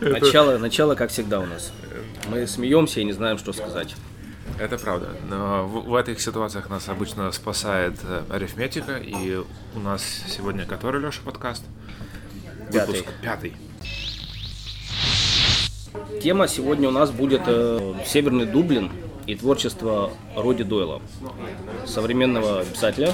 [0.00, 1.72] Начало, начало, как всегда у нас.
[2.28, 3.94] Мы смеемся и не знаем, что сказать.
[4.58, 5.08] Это правда.
[5.28, 8.96] Но в, в этих ситуациях нас обычно спасает э, арифметика.
[8.96, 9.42] И
[9.74, 11.64] у нас сегодня который, Леша, подкаст?
[12.72, 12.98] Пятый.
[12.98, 13.56] Выпуск пятый.
[16.22, 18.90] Тема сегодня у нас будет э, Северный Дублин
[19.26, 21.00] и творчество Роди Дойла,
[21.86, 23.12] современного писателя,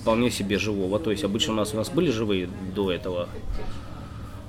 [0.00, 0.98] вполне себе живого.
[0.98, 3.28] То есть обычно у нас у нас были живые до этого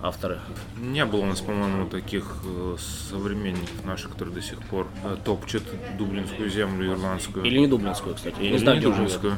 [0.02, 0.40] авторы.
[0.78, 2.76] Не было у нас, по-моему, таких э,
[3.10, 5.64] современников наших, которые до сих пор э, топчут
[5.98, 7.46] дублинскую землю ирландскую.
[7.46, 8.36] Или не дублинскую, кстати.
[8.38, 9.12] Я не Или знаю, не где живет.
[9.12, 9.38] дублинскую.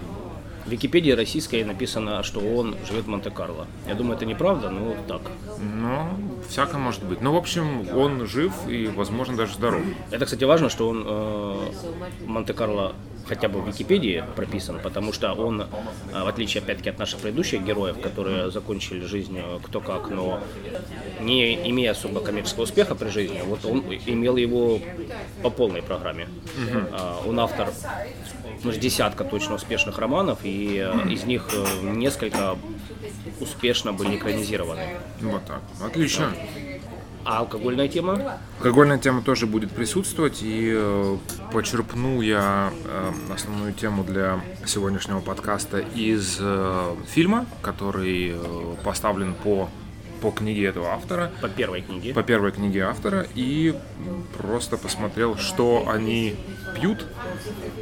[0.65, 3.65] В Википедии российской написано, что он живет в Монте-Карло.
[3.87, 5.21] Я думаю, это неправда, но так.
[5.59, 6.07] Ну,
[6.47, 7.19] всякое может быть.
[7.21, 9.81] Ну, в общем, он жив и, возможно, даже здоров.
[10.11, 11.71] Это, кстати, важно, что он э,
[12.21, 12.93] в Монте-Карло
[13.27, 15.65] хотя бы в Википедии прописан, потому что он, э,
[16.11, 20.41] в отличие, опять-таки, от наших предыдущих героев, которые закончили жизнь э, кто как, но
[21.19, 24.79] не имея особо коммерческого успеха при жизни, вот он имел его
[25.43, 26.27] по полной программе.
[26.91, 27.69] А, Он автор
[28.63, 31.49] ну, десятка точно успешных романов, и э, из них
[31.83, 32.57] несколько
[33.39, 34.83] успешно были экранизированы.
[35.21, 35.61] Вот так.
[35.83, 36.33] Отлично.
[37.23, 38.39] А алкогольная тема?
[38.57, 41.17] Алкогольная тема тоже будет присутствовать, и э,
[41.51, 48.33] почерпну я э, основную тему для сегодняшнего подкаста из э, фильма, который
[48.83, 49.69] поставлен по,
[50.21, 52.13] по книге этого автора, По первой книге.
[52.13, 53.75] по первой книге автора, и
[54.37, 56.35] просто посмотрел, что они
[56.75, 57.05] пьют,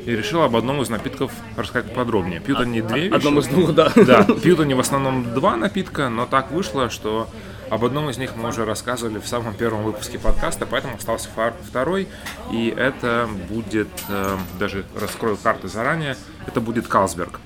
[0.06, 2.42] и решил об одном из напитков рассказать подробнее.
[2.42, 3.14] Пьют они две вещи.
[3.16, 3.92] Одном из двух, да.
[3.96, 7.30] Да, пьют они в основном два напитка, но так вышло, что
[7.70, 11.30] об одном из них мы уже рассказывали в самом первом выпуске подкаста, поэтому остался
[11.68, 12.08] второй,
[12.52, 16.16] и это будет, э, даже раскрою карты заранее,
[16.48, 17.40] это будет Калсберг.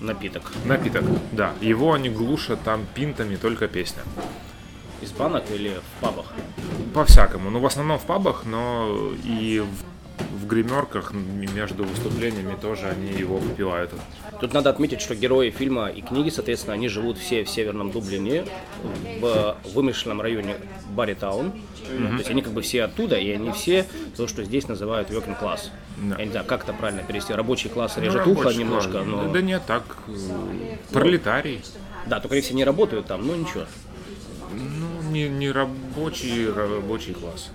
[0.00, 0.42] Напиток.
[0.64, 1.52] Напиток, да.
[1.60, 4.02] Его они глушат там пинтами, только песня.
[5.00, 6.26] Из банок или в пабах?
[6.94, 7.50] По-всякому.
[7.50, 9.91] Ну, в основном в пабах, но и в,
[10.30, 13.90] в гримерках между выступлениями тоже они его выпивают.
[14.40, 18.44] Тут надо отметить, что герои фильма и книги, соответственно, они живут все в северном Дублине,
[19.20, 20.56] в вымышленном районе
[20.90, 21.52] Барритаун.
[21.86, 23.86] То есть они как бы все оттуда, и они все
[24.16, 25.70] то, что здесь называют working class.
[25.98, 26.16] Да.
[26.18, 27.32] Я не знаю, как это правильно перевести.
[27.32, 29.06] Рабочий класс Ну, режет ухо рабочий немножко, класс.
[29.06, 29.32] но...
[29.32, 31.62] Да нет, так, э, пролетарий.
[32.06, 33.64] Да, только они все не работают там, но ничего.
[34.54, 37.50] Ну, не, не рабочий, рабочий класс.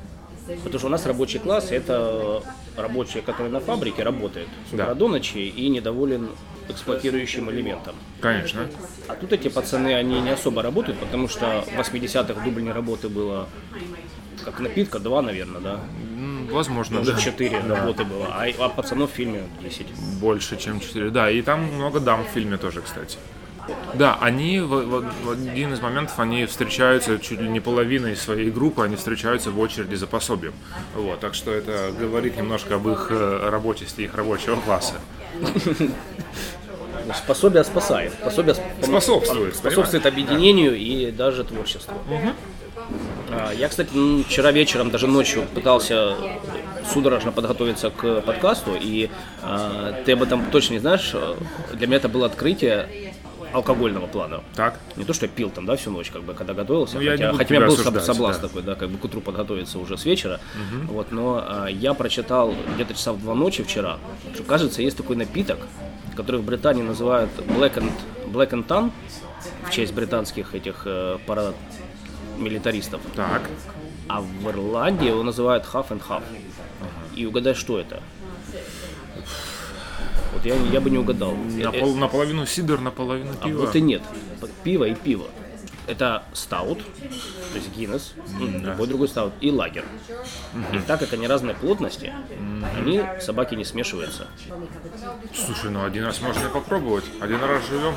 [0.47, 2.41] Потому что у нас рабочий класс это
[2.75, 4.93] рабочий, который на фабрике работает с утра Да.
[4.93, 6.29] до ночи и недоволен
[6.69, 7.95] эксплуатирующим элементом.
[8.21, 8.67] Конечно.
[9.07, 13.09] А тут эти пацаны, они не особо работают, потому что в 80-х в Дублине работы
[13.09, 13.47] было
[14.45, 15.79] как напитка, два, наверное, да?
[16.51, 17.21] Возможно, Может, да.
[17.21, 19.87] четыре работы было, а, а пацанов в фильме 10.
[20.21, 21.09] Больше, чем 4.
[21.09, 23.17] Да, и там много дам в фильме тоже, кстати.
[23.93, 28.49] Да, они в, в- в один из моментов они встречаются чуть ли не половиной своей
[28.51, 30.53] группы, они встречаются в очереди за пособием.
[30.95, 34.95] Вот, так что это говорит немножко об их э, рабочести, их рабочего класса.
[35.39, 38.13] Ну, Способие спасает.
[38.15, 41.93] Пособие сп- Способствует, способствует объединению и даже творчеству.
[43.31, 43.89] А, Я, кстати,
[44.23, 46.15] вчера вечером, даже ночью пытался
[46.91, 49.09] судорожно подготовиться к подкасту, и
[49.41, 51.11] а, ты об этом точно не знаешь.
[51.13, 51.35] э,
[51.73, 53.13] Для меня это было открытие
[53.57, 54.41] алкогольного плана.
[54.55, 54.79] Так?
[54.95, 56.95] Не то, что я пил там, да, всю ночь, как бы, когда готовился.
[56.95, 58.47] Ну, я хотя буду хотя у меня был осуждать, соблазн да.
[58.47, 60.39] такой, да, как бы к утру подготовиться уже с вечера.
[60.85, 63.97] Вот, но а, я прочитал где-то часа в два ночи вчера,
[64.33, 65.59] что, кажется, есть такой напиток,
[66.15, 67.91] который в Британии называют Black and,
[68.27, 68.91] Black and Tan,
[69.67, 73.01] в честь британских этих э, парамилитаристов.
[73.15, 73.41] Так.
[74.07, 76.23] А в Ирландии его называют Half and Half.
[77.15, 78.01] И угадай, что это?
[80.37, 81.31] Вот я, я бы не угадал.
[81.31, 83.61] Э, Напол- наполовину сидр, наполовину а пиво.
[83.61, 84.03] вот и нет.
[84.63, 85.25] Пиво и пиво.
[85.87, 89.85] Это стаут, то есть Гиннес, ну, любой другой стаут, и лагер.
[90.73, 92.13] И так как они разной плотности,
[92.77, 94.27] они, собаки, не смешиваются.
[95.33, 97.05] Слушай, ну один раз можно попробовать.
[97.19, 97.95] Один раз живем.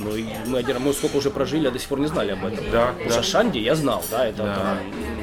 [0.00, 2.44] Ну, и мы, один- мы сколько уже прожили, а до сих пор не знали об
[2.44, 2.64] этом.
[2.70, 3.14] Да, Потому да.
[3.14, 4.78] что Шанди я знал, да, это там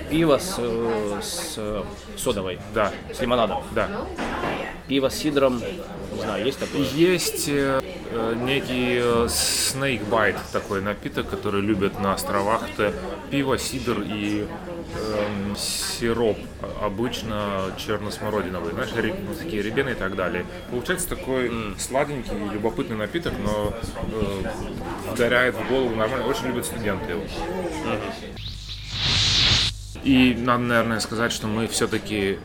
[0.09, 1.83] пиво с, э, с э,
[2.17, 3.63] содовой, Да, с лимонадом.
[3.71, 3.87] да.
[4.87, 5.61] Пиво с сидром,
[6.15, 6.81] не знаю, есть такое?
[6.81, 7.81] Есть э,
[8.11, 9.27] э, некий э,
[10.09, 12.63] bite, такой напиток, который любят на островах.
[12.69, 12.93] Это
[13.29, 14.47] пиво, сидр и
[14.95, 16.37] эм, сироп,
[16.81, 20.45] обычно черно-смородиновый, знаешь, ре- ну, такие рябины и так далее.
[20.69, 23.73] Получается такой сладенький, любопытный напиток, но
[24.11, 26.25] э, ударяет в голову нормально.
[26.27, 27.23] Очень любят студенты его.
[30.03, 32.37] И надо, наверное, сказать, что мы все-таки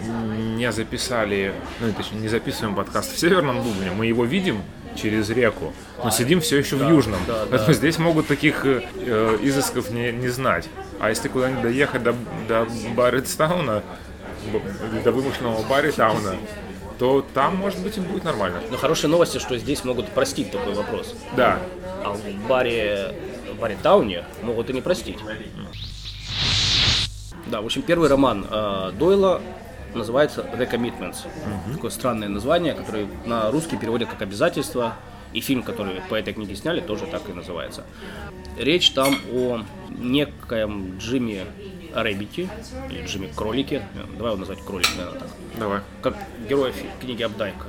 [0.00, 4.62] не записали, ну, точнее, не записываем подкаст в Северном Дубне, мы его видим
[4.96, 7.20] через реку, но сидим все еще в Южном.
[7.26, 7.72] да, Поэтому да.
[7.74, 8.82] здесь могут таких э,
[9.42, 10.68] изысков не, не знать.
[10.98, 12.14] А если куда-нибудь доехать до,
[12.48, 13.82] до Барретстауна,
[15.04, 16.36] до вымышленного Барритауна,
[16.98, 18.60] то там, может быть, и будет нормально.
[18.70, 21.14] Но хорошие новости, что здесь могут простить такой вопрос.
[21.34, 21.58] Да,
[22.04, 23.14] А в баре,
[23.54, 25.18] в баре Тауне могут и не простить.
[27.46, 29.40] Да, в общем, первый роман э, Дойла
[29.94, 31.26] называется The Commitments.
[31.72, 34.94] Такое странное название, которое на русский переводят как «Обязательство».
[35.32, 37.84] И фильм, который по этой книге сняли, тоже так и называется.
[38.58, 41.44] Речь там о некоем Джимми
[41.94, 42.48] Рэббите,
[42.90, 43.82] или Джимми Кролике.
[44.16, 45.28] Давай его назвать Кролик, наверное, так.
[45.56, 45.80] давай.
[46.02, 46.16] Как
[46.48, 47.66] герой фи- книги Абдайка.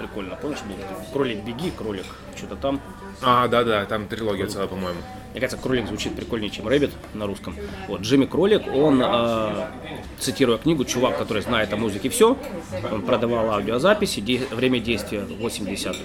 [0.00, 0.76] Прикольно, помнишь, был
[1.12, 2.80] кролик беги, кролик, что-то там.
[3.20, 4.98] А, да-да, там трилогия целая, по-моему.
[5.32, 7.54] Мне кажется, кролик звучит прикольнее, чем Рэббит на русском.
[7.86, 9.66] Вот, Джимми Кролик, он, э,
[10.18, 12.38] цитируя книгу, чувак, который знает о музыке все,
[12.90, 15.96] он продавал аудиозаписи, де- время действия 80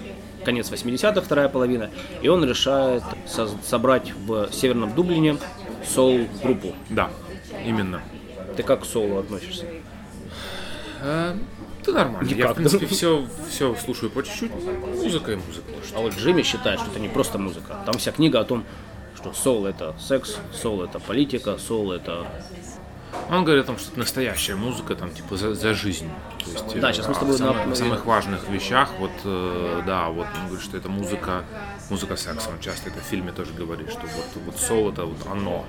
[0.44, 1.90] конец 80-х, вторая половина,
[2.22, 5.38] и он решает соз- собрать в Северном Дублине
[5.88, 6.74] соул-группу.
[6.90, 7.12] Да,
[7.66, 8.02] именно.
[8.58, 9.66] Ты как к соулу относишься?
[11.86, 12.28] Да нормально.
[12.30, 12.52] Я, Никак.
[12.52, 14.52] в принципе, все, все слушаю по чуть-чуть.
[15.04, 15.68] Музыка и музыка.
[15.96, 17.78] А вот Джимми считает, что это не просто музыка.
[17.86, 18.64] Там вся книга о том,
[19.16, 22.26] что соул это секс, соул это политика, соул это...
[23.30, 26.10] Он говорит о том, что это настоящая музыка, там, типа, за, за жизнь.
[26.44, 30.10] То есть, Да, сейчас мы с тобой самых, на- самых важных вещах, вот, э, да,
[30.10, 31.44] вот он говорит, что это музыка,
[31.90, 32.50] музыка секса.
[32.50, 35.66] Он часто это в фильме тоже говорит, что вот, вот соул это вот оно.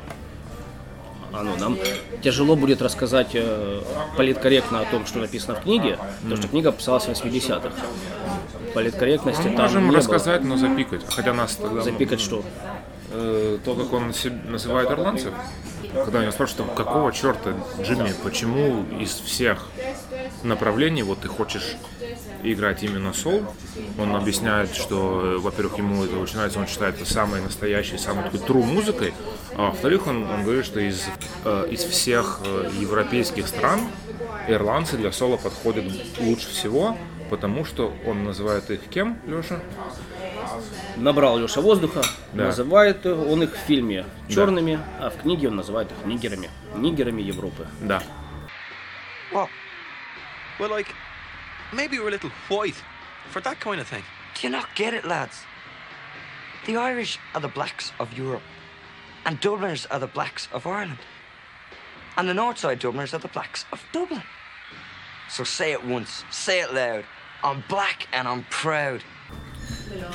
[1.42, 1.78] Ну, нам
[2.22, 3.82] тяжело будет рассказать э,
[4.16, 7.70] политкорректно о том, что написано в книге, потому что книга писалась в 80-х.
[8.74, 11.02] Политкорректности Мы там можем не рассказать, но запикать.
[11.08, 11.70] Хотя нас тогда...
[11.70, 11.82] было.
[11.82, 12.42] Запикать что?
[13.10, 14.12] э, то, как он
[14.44, 15.32] называет ирландцев,
[15.92, 19.66] когда меня спрашивают, какого черта, Джимми, почему из всех
[20.46, 21.76] направлений вот ты хочешь
[22.42, 23.42] играть именно сол,
[23.98, 28.24] он объясняет, что, э, во-первых, ему это очень нравится, он считает это самой настоящей, самой
[28.24, 29.14] такой true музыкой,
[29.54, 31.04] а во-вторых, он, он говорит, что из,
[31.44, 33.80] э, из всех э, европейских стран
[34.48, 35.84] ирландцы для соло подходят
[36.20, 36.96] лучше всего,
[37.30, 39.60] потому что он называет их кем, Леша?
[40.96, 42.02] Набрал Леша воздуха,
[42.32, 42.46] Да.
[42.46, 46.50] называет он их в фильме черными, а в книге он называет их нигерами.
[46.76, 47.66] Нигерами Европы.
[47.80, 48.02] Да.
[49.32, 49.48] What?
[50.59, 50.93] Well, like,
[51.73, 52.81] maybe we're a little white
[53.29, 54.03] for that kind of thing.
[54.35, 55.43] Do you not get it, lads?
[56.65, 58.43] The Irish are the blacks of Europe,
[59.25, 60.99] and Dubliners are the blacks of Ireland.
[62.17, 64.23] And the Northside Dubliners are the blacks of Dublin.
[65.29, 67.05] So say it once, say it loud.
[67.43, 69.01] I'm black and I'm proud.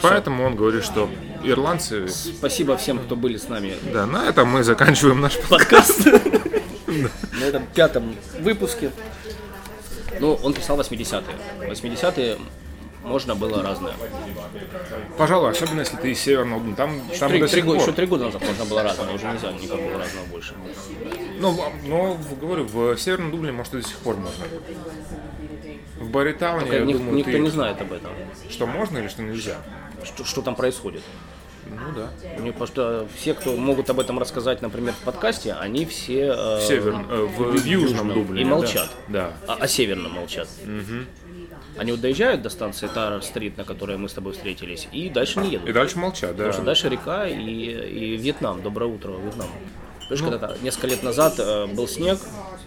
[0.02, 1.10] Поэтому он говорит, что
[1.42, 2.08] ирландцы...
[2.08, 6.06] Спасибо всем, кто были с нами Да, на этом мы заканчиваем наш подкаст
[6.86, 8.92] на этом пятом выпуске.
[10.19, 11.69] Ну, он писал 80-е.
[11.69, 12.37] 80-е
[13.03, 13.93] можно было разное.
[15.17, 16.75] Пожалуй, особенно если ты из Северного Дубна.
[16.75, 19.97] Там, там Три- три года- еще три года назад можно было разное, уже нельзя никакого
[19.97, 20.53] разного больше.
[21.39, 24.45] Ну, но, в- говорю, в Северном Дубле, может, и до сих пор можно.
[25.99, 28.11] В Баритауне, я Ник- думаю, никто ты- не знает об этом,
[28.49, 29.57] что можно или что нельзя.
[30.03, 31.03] что, что там происходит.
[31.71, 32.09] Ну да.
[32.37, 36.57] Мне потому что все, кто могут об этом рассказать, например, в подкасте, они все э,
[36.57, 38.41] В, север, э, в, в Южном Дубле.
[38.41, 38.89] и молчат.
[39.07, 39.33] Да.
[39.47, 40.47] А, о северном молчат.
[41.77, 45.51] Они вот доезжают до станции Тар-стрит, на которой мы с тобой встретились, и дальше не
[45.51, 45.69] едут.
[45.69, 46.37] И дальше молчат, да.
[46.37, 48.61] Потому что дальше река и, и Вьетнам.
[48.61, 49.47] Доброе утро, Вьетнам.
[50.11, 50.17] Ну.
[50.17, 52.19] Знаешь, когда несколько лет назад э, был снег,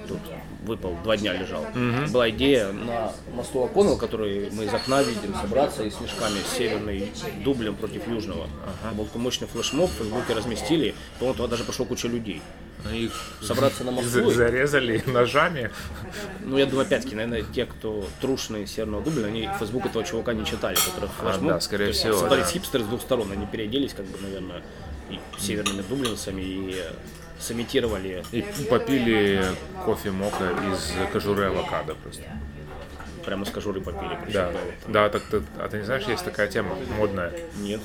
[0.09, 0.19] тут
[0.65, 1.65] выпал, два дня лежал.
[2.11, 7.13] Была идея на мосту Оконнелл, который мы из окна видим, собраться и снежками северный
[7.45, 8.49] дублем против южного.
[8.83, 12.41] Это Был мощный флешмоб, в Фейсбуке разместили, по-моему, туда даже пошел куча людей.
[12.93, 14.09] Их Собраться на мосту.
[14.11, 15.71] за- зарезали ножами.
[16.41, 20.45] Ну, я думаю, опять-таки, наверное, те, кто трушные Северного Дубля, они Фейсбук этого чувака не
[20.45, 21.49] читали, который флешмоб.
[21.53, 22.51] да, скорее есть всего, Собрались да.
[22.53, 24.63] хипстеры с двух сторон, они переоделись, как бы, наверное,
[25.11, 26.83] и северными дублинцами, и
[27.39, 29.45] сымитировали И попили
[29.85, 32.23] кофе мока из кожуры авокадо просто.
[33.25, 34.19] прямо с кожуры попили.
[34.33, 34.53] Да,
[34.87, 37.33] да, так ты, а ты не знаешь, есть такая тема модная.
[37.59, 37.81] Нет.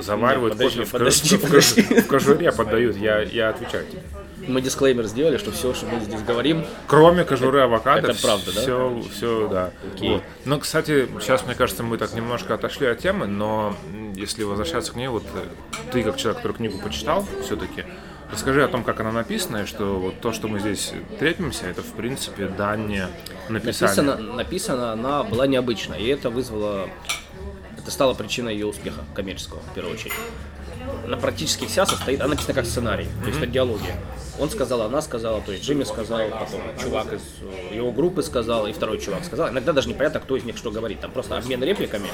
[0.00, 2.96] Заваривают Нет, подожди, кофе в, подожди, в кож- в кожуре, поддают.
[2.96, 4.02] Я, я отвечаю тебе.
[4.46, 8.60] Мы дисклеймер сделали, что все, что мы здесь говорим, Кроме кожуры авокадо, это правда, да?
[8.60, 9.70] Все, все, да.
[9.94, 10.10] Окей.
[10.10, 10.22] Вот.
[10.44, 13.74] Но, кстати, сейчас, мне кажется, мы так немножко отошли от темы, но
[14.14, 15.44] если возвращаться к ней, вот э,
[15.92, 17.84] ты, как человек, который книгу почитал, все-таки,
[18.30, 21.82] расскажи о том, как она написана, и что вот то, что мы здесь трепимся, это,
[21.82, 23.02] в принципе, дань
[23.48, 24.02] написания.
[24.02, 26.88] написано, написано она была необычно, и это вызвало,
[27.78, 30.14] это стало причиной ее успеха коммерческого, в первую очередь.
[31.04, 33.94] она практически вся состоит, она написана как сценарий, то есть это диалоги.
[34.38, 37.22] Он сказал, она сказала, то есть Джимми сказал, потом чувак из
[37.72, 39.50] его группы сказал, и второй чувак сказал.
[39.50, 41.00] Иногда даже непонятно, кто из них что говорит.
[41.00, 42.08] Там просто обмен репликами,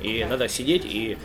[0.00, 1.16] и надо сидеть и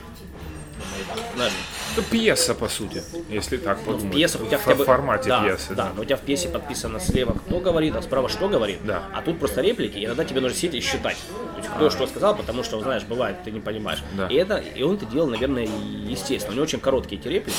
[1.35, 1.53] знаешь,
[1.93, 4.13] Это пьеса, по сути, если так подумать.
[4.13, 4.85] пьеса, у тебя в хотя бы...
[4.85, 5.75] формате да, пьесы.
[5.75, 8.79] Да, но у тебя в пьесе подписано слева кто говорит, а справа что говорит.
[8.83, 9.03] Да.
[9.13, 11.17] А тут просто реплики, и иногда тебе нужно сидеть и считать.
[11.27, 14.03] То есть кто что сказал, потому что, знаешь, бывает, ты не понимаешь.
[14.13, 14.27] Да.
[14.27, 16.53] И это, и он это делал, наверное, естественно.
[16.53, 17.57] У него очень короткие эти реплики.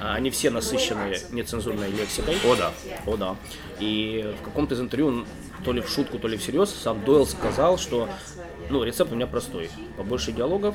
[0.00, 2.36] А Они все насыщенные нецензурной лексикой.
[2.44, 2.72] О, да.
[3.06, 3.36] О, да.
[3.80, 5.26] И в каком-то из интервью, он
[5.64, 8.08] то ли в шутку, то ли всерьез, сам Дойл сказал, что
[8.70, 9.70] ну, рецепт у меня простой.
[9.96, 10.74] Побольше диалогов,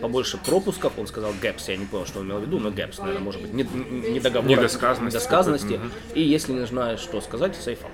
[0.00, 0.92] побольше пропусков.
[0.98, 3.42] Он сказал gaps, я не понял, что он имел в виду, но gaps, наверное, может
[3.42, 5.74] быть, не, не договор, Недосказанности недосказанности.
[5.74, 7.92] какой-то, И если не знаешь, что сказать, сейфак.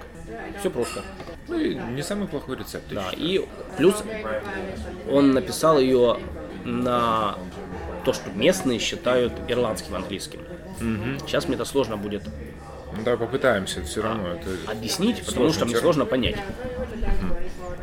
[0.60, 1.02] Все просто.
[1.48, 2.86] Ну и не самый плохой рецепт.
[2.90, 3.10] Да.
[3.16, 3.44] И
[3.76, 4.02] плюс
[5.10, 6.18] он написал ее
[6.64, 7.36] на
[8.04, 10.40] то, что местные считают ирландским английским.
[11.26, 12.22] Сейчас мне это сложно будет
[12.96, 14.28] Ну, Давай попытаемся, все равно.
[14.28, 14.70] Это...
[14.70, 16.36] объяснить, потому что мне сложно понять.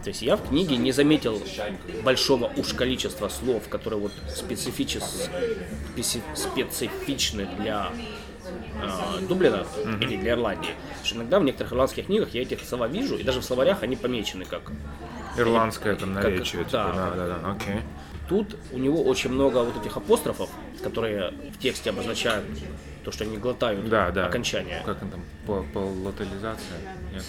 [0.04, 1.42] То есть я в книге не заметил
[2.04, 5.30] большого уж количества слов, которые вот специфичес-
[5.96, 7.90] специ- специфичны для
[8.82, 9.66] э, Дублина
[10.02, 10.72] или для Ирландии.
[10.90, 13.82] Потому что иногда в некоторых ирландских книгах я эти слова вижу, и даже в словарях
[13.84, 14.72] они помечены как.
[15.38, 16.64] Ирландское там наречие.
[16.64, 16.92] как- типа, да.
[16.94, 17.82] да, да, да, окей.
[18.28, 20.50] Тут у него очень много вот этих апострофов,
[20.84, 22.46] которые в тексте обозначают
[23.04, 24.26] то, что они глотают Да, да.
[24.28, 24.82] окончание.
[24.86, 26.78] Как он там, по- полотализация?
[27.14, 27.24] Нет.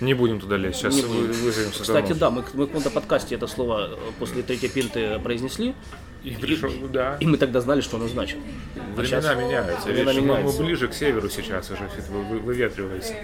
[0.00, 3.46] Не будем туда лезть, сейчас вы, вызовем Кстати, да, мы, мы в каком-то подкасте это
[3.46, 5.74] слово э, после третьей пинты произнесли,
[6.22, 7.16] И пришел, да.
[7.20, 8.38] и мы тогда знали, что оно значит.
[8.76, 9.86] А Времена щас- меняются.
[9.88, 10.62] Времена Видишь, мы- мы, меняются.
[10.62, 13.14] ближе к северу сейчас уже все это вы- выветривается.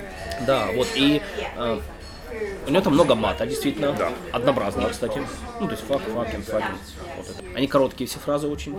[0.47, 1.21] Да, вот и
[1.57, 1.81] э,
[2.67, 3.93] у него там много мата, действительно.
[3.93, 4.13] Да.
[4.33, 5.21] Однообразного, кстати.
[5.61, 6.77] Ну, то есть фак, факин, факин.
[7.17, 7.43] Вот это.
[7.57, 8.75] Они короткие все фразы очень.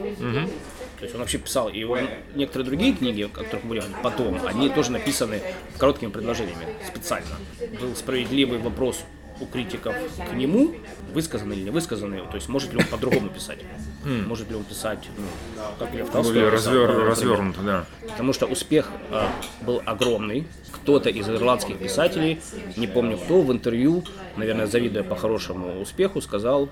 [1.02, 2.02] То есть он вообще писал, и он,
[2.36, 5.42] некоторые другие книги, о которых мы будем говорить потом, они тоже написаны
[5.80, 7.38] короткими предложениями, специально.
[7.82, 9.00] Был справедливый вопрос
[9.40, 9.96] у критиков
[10.30, 10.76] к нему,
[11.12, 13.58] высказанный или не высказанный, то есть может ли он по-другому писать.
[14.06, 17.86] Может ли он писать, ну, как Лев Толстой Более развер- развернуто, да.
[18.08, 19.32] Потому что успех а,
[19.62, 20.46] был огромный.
[20.72, 22.42] Кто-то из ирландских писателей,
[22.78, 24.04] не помню кто, в интервью,
[24.36, 26.70] наверное, завидуя по хорошему успеху, сказал,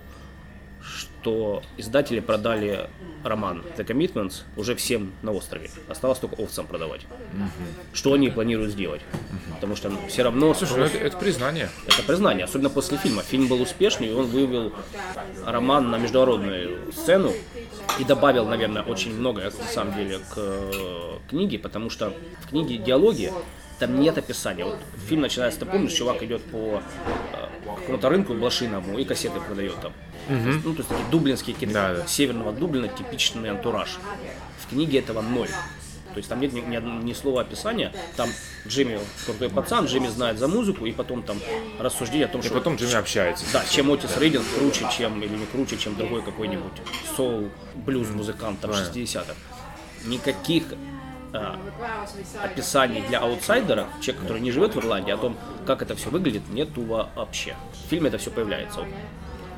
[0.90, 2.90] что издатели продали
[3.24, 5.70] роман The Commitments уже всем на острове.
[5.88, 7.02] Осталось только овцам продавать.
[7.94, 9.02] Что они планируют сделать?
[9.54, 11.70] Потому что все равно Слушай, ну это, это признание.
[11.88, 13.22] это признание, особенно после фильма.
[13.22, 14.74] Фильм был успешный, и он вывел
[15.46, 17.34] роман на международную сцену
[18.00, 22.78] и добавил, наверное, очень многое, на самом деле, к э, книге, потому что в книге
[22.78, 23.34] диалоги
[23.80, 24.66] там нет описания.
[24.66, 26.82] Вот фильм начинается, ты помнишь, чувак идет по
[27.34, 27.48] э,
[27.80, 29.94] какому-то рынку блошиному и кассеты продает там.
[30.28, 32.08] Ну, то есть такие дублинские какие-то, Да, да.
[32.08, 33.98] северного Дублина типичный антураж.
[34.60, 35.48] В книге этого ноль.
[36.14, 37.94] То есть там нет ни, ни, ни слова описания.
[38.16, 38.30] Там
[38.68, 41.40] Джимми крутой пацан, Джимми знает за музыку, и потом там
[41.80, 43.46] рассуждение о том, И что потом Джимми общается.
[43.54, 46.74] да, чем Отис Рейдинг круче, чем или не круче, чем другой какой-нибудь
[47.16, 48.92] соул, блюз музыкант там Правильно.
[48.92, 49.34] 60-х.
[50.06, 50.64] Никаких
[52.44, 56.44] описаний для аутсайдера, человека, который не живет в Ирландии, о том, как это все выглядит,
[56.50, 57.56] нету вообще.
[57.86, 58.86] В фильме это все появляется.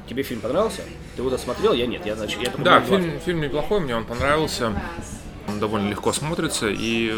[0.08, 0.82] Тебе фильм понравился?
[1.16, 1.74] Ты его досмотрел?
[1.74, 2.06] Я нет.
[2.06, 4.74] Я, значит, я только Да, фильм, фильм неплохой, мне он понравился.
[5.48, 7.14] Он довольно легко смотрится и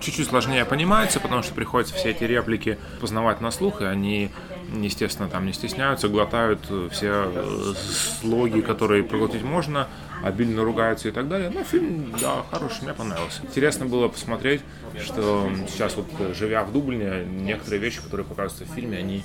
[0.00, 4.30] чуть-чуть сложнее понимается, потому что приходится все эти реплики познавать на слух, и они,
[4.72, 6.60] естественно, там не стесняются, глотают
[6.92, 7.74] все э,
[8.20, 9.88] слоги, которые проглотить можно,
[10.24, 11.50] обильно ругаются и так далее.
[11.50, 13.42] Но фильм, да, хороший, мне понравился.
[13.42, 14.62] Интересно было посмотреть,
[15.00, 19.22] что сейчас вот, э, живя в Дублине, некоторые вещи, которые показываются в фильме, они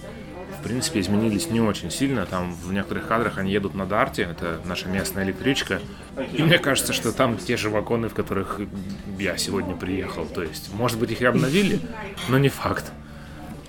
[0.60, 2.26] в принципе, изменились не очень сильно.
[2.26, 5.80] Там в некоторых кадрах они едут на Дарте, это наша местная электричка.
[6.34, 8.60] И мне кажется, что там те же вагоны, в которых
[9.18, 10.26] я сегодня приехал.
[10.26, 11.80] То есть, может быть, их и обновили,
[12.28, 12.92] но не факт.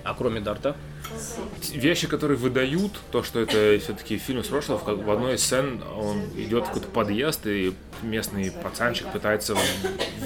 [0.02, 0.74] А кроме Дарта?
[1.72, 5.82] Вещи, которые выдают, то, что это все-таки фильм с прошлого, как- в одной из сцен
[5.96, 9.56] он идет в какой-то подъезд, и местный пацанчик пытается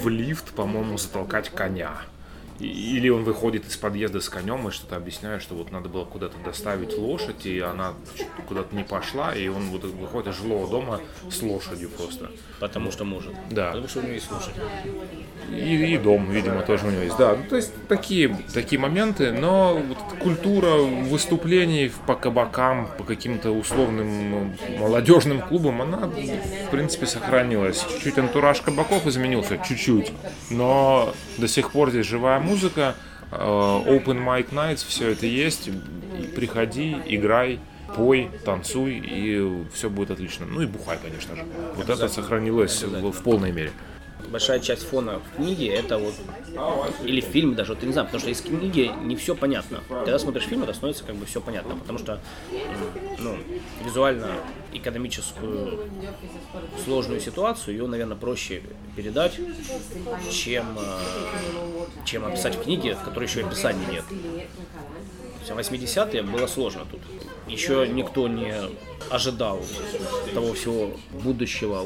[0.01, 1.91] в лифт, по-моему, затолкать коня.
[2.59, 6.37] Или он выходит из подъезда с конем и что-то объясняет, что вот надо было куда-то
[6.43, 7.93] доставить лошадь, и она
[8.47, 12.31] куда-то не пошла, и он вот выходит из жилого дома с лошадью просто.
[12.59, 13.33] Потому что может.
[13.49, 13.71] Да.
[13.71, 14.53] Потому что у него есть лошадь.
[15.51, 17.17] И, и дом, видимо, тоже у него есть.
[17.17, 23.51] Да, ну, то есть такие, такие моменты, но вот культура выступлений по кабакам, по каким-то
[23.51, 27.85] условным молодежным клубам, она, в принципе, сохранилась.
[27.91, 30.13] Чуть-чуть антураж кабаков изменился, чуть-чуть,
[30.49, 32.95] но до сих пор здесь живая музыка,
[33.31, 35.69] э, open mic nights, все это есть.
[36.35, 37.59] Приходи, играй,
[37.95, 40.45] пой, танцуй, и все будет отлично.
[40.45, 41.43] Ну и бухай, конечно же.
[41.75, 43.71] Вот это сохранилось в полной мере.
[44.29, 46.13] Большая часть фона в книге это вот
[47.03, 49.81] или в фильме даже, вот я не знаю, потому что из книги не все понятно.
[49.87, 52.19] Когда смотришь фильм, это становится как бы все понятно, потому что
[53.19, 53.37] ну,
[53.83, 54.31] визуально
[54.73, 55.79] экономическую
[56.83, 58.61] сложную ситуацию ее, наверное, проще
[58.95, 59.39] передать,
[60.31, 60.99] чем, э,
[62.05, 64.03] чем описать в книге, в которой еще и описания нет.
[65.47, 67.01] 80-е было сложно тут.
[67.47, 68.53] Еще никто не
[69.09, 69.61] ожидал
[70.33, 71.81] того всего будущего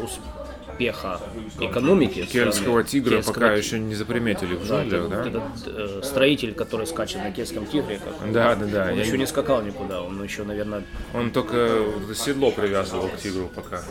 [0.79, 1.19] успеха
[1.59, 2.25] экономики.
[2.25, 3.57] Кельтского тигра Кельтского пока тигра.
[3.57, 5.24] еще не заприметили в джунглях, да?
[5.24, 5.29] да?
[5.29, 8.91] Этот э, строитель, который скачет на Кельтском тигре, как, да, да, да.
[8.91, 10.83] Он Я еще не скакал никуда, он еще, наверное...
[11.13, 11.83] Он только
[12.15, 13.81] седло привязывал к тигру пока,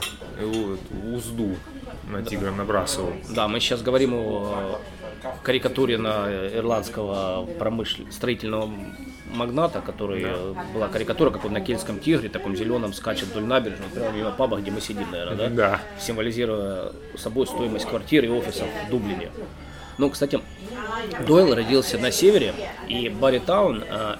[1.12, 1.56] узду
[2.08, 3.12] на тигра набрасывал.
[3.30, 4.80] Да, мы сейчас говорим о
[5.42, 8.70] карикатуре на ирландского промышленного строительного
[9.32, 10.64] магната, который да.
[10.74, 14.58] была карикатура, как он на кельтском тигре, таком зеленом, скачет вдоль набережной, прямо мимо паба,
[14.58, 15.48] где мы сидим, наверное, да?
[15.48, 15.80] Да.
[15.98, 19.30] Символизируя собой стоимость квартир и офисов в Дублине.
[19.98, 20.40] Ну, кстати,
[21.26, 22.54] Дойл родился на севере,
[22.88, 24.16] и Барри Таун э,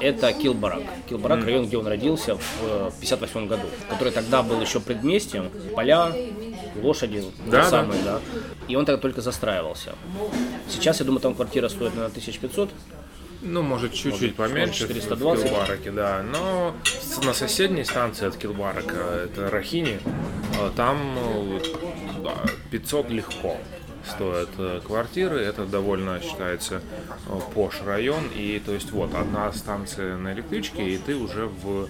[0.00, 0.82] это Килбарак.
[1.08, 1.44] Килбарак, mm.
[1.44, 6.12] район, где он родился в 58 году, который тогда был еще предместьем, поля,
[6.82, 8.20] лошади, да, самые, да.
[8.68, 9.94] И он тогда только застраивался.
[10.68, 12.70] Сейчас, я думаю, там квартира стоит, наверное, 1500,
[13.42, 15.44] ну, может, чуть-чуть поменьше 420.
[15.44, 16.22] в Килбараке, да.
[16.22, 16.74] Но
[17.24, 20.00] на соседней станции от Килбарака, это Рахини,
[20.58, 20.98] э, там
[22.70, 23.56] 500 э, легко
[24.04, 25.38] стоят э, квартиры.
[25.38, 26.80] Это довольно считается
[27.54, 28.24] пош район.
[28.34, 31.88] И то есть вот одна станция на электричке, и ты уже в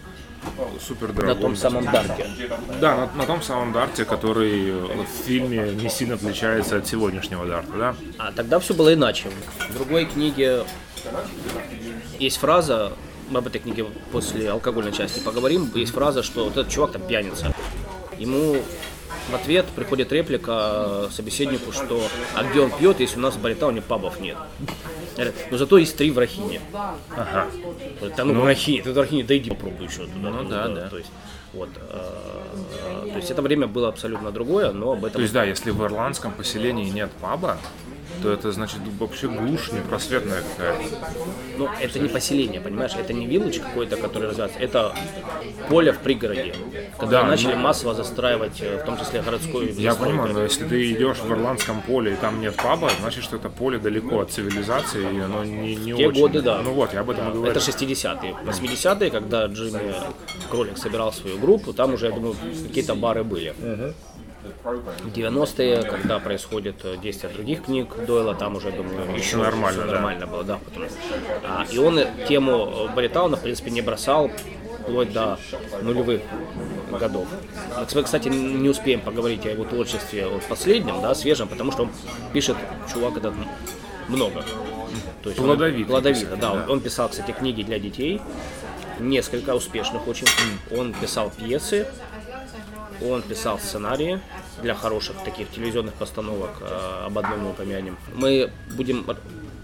[0.81, 1.37] супер дорогом.
[1.37, 2.27] На том самом дарте.
[2.81, 7.73] Да, на, на том самом дарте, который в фильме не сильно отличается от сегодняшнего дарта,
[7.77, 7.97] да?
[8.19, 9.29] А тогда все было иначе.
[9.71, 10.65] В другой книге
[12.19, 12.93] есть фраза,
[13.31, 17.03] мы об этой книге после алкогольной части поговорим, есть фраза, что вот этот чувак там
[17.03, 17.53] пьяница.
[18.19, 18.57] Ему
[19.31, 22.03] в ответ приходит реплика собеседнику, что
[22.35, 24.37] «А где он пьет, если у нас в Баритауне пабов нет?»
[25.17, 26.61] Но «Ну, зато есть три в Рахине.
[26.73, 27.47] Ага.
[28.17, 30.31] Да ну, ну в Рахине, ты в Рахине, да иди попробуй еще туда.
[30.31, 30.89] Ну да, да.
[30.89, 31.11] То есть,
[31.53, 35.13] вот, э, то есть это время было абсолютно другое, но об этом...
[35.13, 37.59] То есть да, если в ирландском поселении нет паба,
[38.23, 40.83] то это значит вообще глушь непросветная какая-то.
[41.59, 42.93] Ну, это не поселение, понимаешь?
[42.99, 44.59] Это не вилледж какой-то, который развивается.
[44.59, 44.95] Это
[45.69, 46.55] поле в пригороде,
[46.99, 47.61] когда да, начали но...
[47.61, 51.83] массово застраивать, э, в том числе городской Я понимаю, но если ты идешь в ирландском
[51.83, 55.77] поле и там нет паба, значит, что это поле далеко от цивилизации, и оно не,
[55.77, 56.21] не Те очень...
[56.21, 56.61] годы, да.
[56.63, 57.33] Ну вот, я об этом да.
[57.33, 57.51] говорю.
[57.51, 58.37] Это 60-е.
[58.45, 59.95] 80-е, когда Джимми
[60.51, 62.35] Кролик собирал свою группу, там уже, я думаю,
[62.67, 63.51] какие-то бары были.
[63.51, 63.95] Угу.
[65.15, 69.93] 90-е, когда происходит э, действие других книг Дойла, там уже, думаю, еще нормально, да.
[69.93, 70.59] нормально было, да.
[70.65, 70.87] Потому,
[71.45, 74.31] а, и он тему Баритауна, в принципе, не бросал
[74.83, 75.39] вплоть до
[75.83, 76.23] нулевых
[76.91, 77.27] годов.
[77.95, 81.91] Мы, кстати, не успеем поговорить о его творчестве вот последнем, да, свежем, потому что он
[82.33, 82.57] пишет,
[82.93, 83.35] чувак этот,
[84.09, 84.45] много.
[85.23, 85.89] То есть плодовито.
[85.89, 86.55] Плодовито, да.
[86.55, 86.67] да.
[86.69, 88.21] Он писал, кстати, книги для детей,
[89.01, 90.27] несколько успешных очень.
[90.77, 91.87] Он писал пьесы,
[93.05, 94.21] он писал сценарии
[94.63, 97.97] для хороших таких телевизионных постановок, э, об одном мы упомянем.
[98.15, 99.05] Мы будем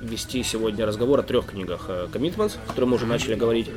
[0.01, 3.71] вести сегодня разговор о трех книгах э, Commitments, о которых мы уже начали говорить,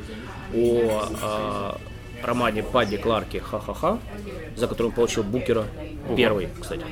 [0.54, 1.78] о, о
[2.24, 4.00] романе Падди Кларки «Ха-ха-ха»,
[4.56, 5.66] за которым получил Букера,
[6.16, 6.86] первый, кстати,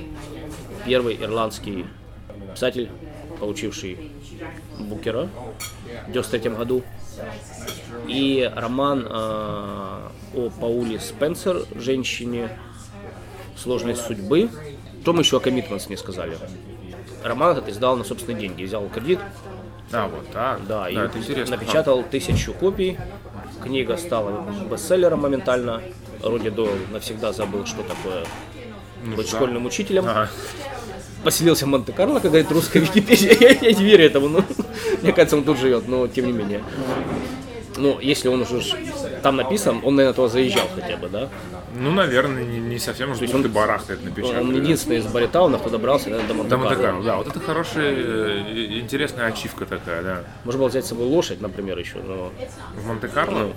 [0.86, 1.86] первый ирландский
[2.54, 2.90] писатель,
[3.40, 4.12] получивший
[4.80, 5.30] Букера
[6.08, 6.84] в 93 году.
[8.08, 12.50] И роман э, о Пауле Спенсер, женщине
[13.58, 14.50] сложной судьбы.
[15.02, 16.38] Что мы еще о Commitments не сказали?
[17.24, 19.20] Роман этот издал на собственные деньги, взял кредит.
[19.92, 21.56] А, вот, а, да, да и это интересно.
[21.56, 22.98] напечатал тысячу копий.
[23.62, 25.82] Книга стала бестселлером моментально.
[26.22, 28.26] Роди Дойл навсегда забыл, что такое
[29.04, 29.38] ну, быть да.
[29.38, 30.06] школьным учителем.
[30.08, 30.30] Ага.
[31.24, 33.34] Поселился в Монте-Карло, как говорит русская Википедия.
[33.40, 34.44] Я, я не верю этому, но
[35.02, 36.62] мне кажется, он тут живет, но тем не менее
[37.78, 38.62] ну, если он уже
[39.22, 41.30] там написан, он, наверное, туда заезжал хотя бы, да?
[41.76, 44.42] Ну, наверное, не, не совсем уж он барахтает напечатать.
[44.42, 46.78] Он единственный из баритаунов, кто добрался наверное, до Монте-Карло.
[46.78, 50.24] До монте да, вот это хорошая, э, интересная ачивка такая, да.
[50.44, 52.32] Можно было взять с собой лошадь, например, еще, но...
[52.76, 53.40] В Монте-Карло?
[53.40, 53.54] Ну,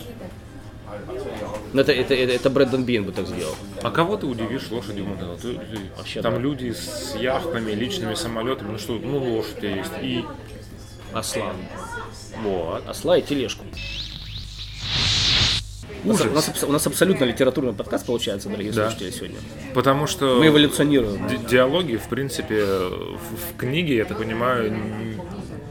[1.72, 3.54] ну, это, это, это, это Брэддон Бин бы так сделал.
[3.82, 5.60] А кого ты удивишь лошадью в Монте
[5.96, 6.40] Вообще, Там да.
[6.40, 10.24] люди с яхтами, личными самолетами, ну что, ну лошадь есть и...
[11.12, 11.52] Осла.
[12.42, 12.86] Вот.
[12.86, 13.64] Осла и тележку.
[16.04, 16.26] Ужас.
[16.26, 18.90] У нас, у нас абсолютно литературный подкаст получается, дорогие да.
[18.90, 19.38] слушатели, сегодня.
[19.74, 20.38] Потому что...
[20.38, 21.26] Мы эволюционируем.
[21.26, 24.72] Ди- диалоги, в принципе, в, в книге, я так понимаю,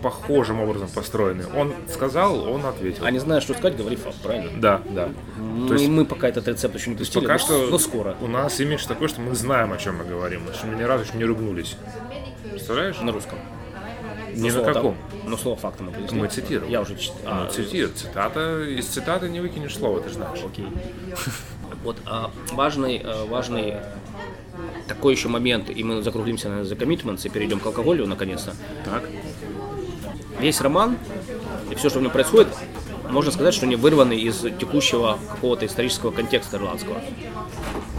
[0.06, 1.46] похожим образом построены.
[1.56, 3.04] Он сказал, он ответил.
[3.06, 4.52] А не знаю, что сказать, говори факт, правильно?
[4.62, 5.10] Да, да.
[5.40, 7.78] Ну, То есть и мы пока этот рецепт еще не пустили, пока но, что но
[7.80, 8.16] скоро.
[8.22, 11.06] у нас имидж такой, что мы знаем, о чем мы говорим, что мы ни разу
[11.06, 11.76] еще не ругнулись.
[12.52, 13.00] Представляешь?
[13.02, 13.40] На русском.
[14.36, 14.96] Ни на каком.
[15.26, 16.22] Но слово фактом мы пояснили.
[16.22, 16.72] Мы цитируем.
[16.72, 17.46] Я уже читал.
[17.46, 20.40] Ну, цитир, цитата, из цитаты не выкинешь слово, ты знаешь.
[20.46, 20.68] Окей.
[21.84, 23.76] Вот а, важный, а, важный
[24.88, 28.54] такой еще момент, и мы закруглимся наверное, за коммитментс и перейдем к алкоголю наконец-то.
[28.84, 29.04] Так.
[30.40, 30.98] Весь роман
[31.70, 32.48] и все, что в нем происходит,
[33.10, 37.00] можно сказать, что они вырваны из текущего какого-то исторического контекста ирландского.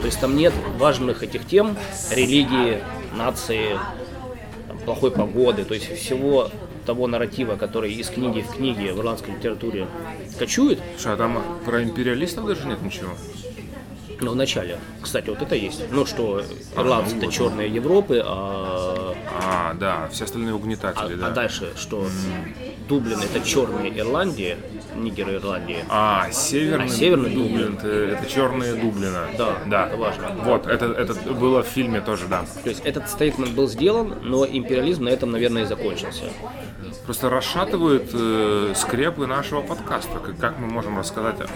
[0.01, 1.77] То есть там нет важных этих тем,
[2.11, 2.83] религии,
[3.17, 3.79] нации,
[4.69, 6.51] там, плохой погоды, то есть всего
[6.85, 9.89] того нарратива, который из книги в книге в ирландской литературе
[10.39, 13.11] кочует, Слушай, а там про империалистов даже нет ничего?
[14.21, 15.83] но в начале, кстати, вот это есть.
[15.91, 16.43] Ну, что
[16.77, 18.86] ирландцы это черные Европы, а,
[19.29, 21.31] А, да, все остальные а- угнетатели, а да.
[21.31, 22.07] дальше, что
[22.89, 24.57] Дублин это черные Ирландии,
[24.95, 25.79] нигеры Ирландии.
[25.89, 29.27] А, северный, А, северный Дублин, это, это черные Дублина.
[29.37, 29.87] Да, да.
[29.89, 30.29] это важно.
[30.45, 32.45] Вот, это, это было в фильме тоже, да.
[32.63, 36.25] То есть этот стейтмент был сделан, но империализм на этом, наверное, и закончился.
[37.05, 40.19] Просто расшатывают э, скрепы нашего подкаста.
[40.19, 41.47] Как, как мы можем рассказать о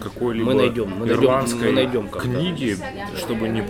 [0.00, 2.76] какой-либо Мы найдем, мы найдем, ирландской мы найдем книге,
[3.16, 3.60] чтобы не,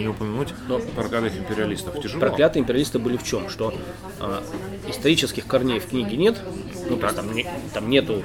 [0.00, 2.00] не упомянуть Но- проклятых империалистов.
[2.00, 2.20] Тяжело.
[2.20, 3.48] Проклятые империалисты были в чем?
[3.48, 3.74] Что
[4.20, 4.42] а,
[4.88, 6.40] исторических корней в книге нет,
[6.88, 8.22] ну, есть там, не- там нету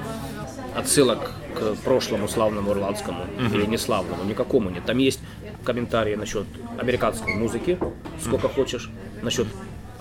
[0.75, 4.85] отсылок к прошлому славному ирландскому или неславному, никакому нет.
[4.85, 5.19] Там есть
[5.63, 6.45] комментарии насчет
[6.77, 7.77] американской музыки,
[8.21, 8.89] сколько хочешь,
[9.21, 9.47] насчет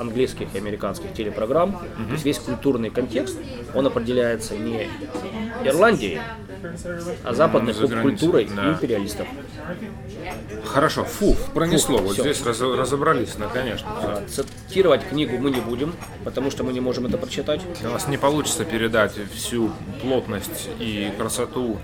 [0.03, 1.73] английских и американских телепрограмм.
[1.73, 3.39] То есть весь культурный контекст,
[3.75, 4.89] он определяется не
[5.65, 6.21] Ирландией,
[7.25, 8.71] а западной поп-культурой да.
[8.73, 9.27] империалистов.
[10.65, 11.99] Хорошо, фу, пронесло.
[11.99, 12.23] Фу, вот всё.
[12.23, 13.89] здесь раз- разобрались, ну, конечно.
[13.91, 17.61] А, Цитировать книгу мы не будем, потому что мы не можем это прочитать.
[17.83, 21.79] У нас не получится передать всю плотность и красоту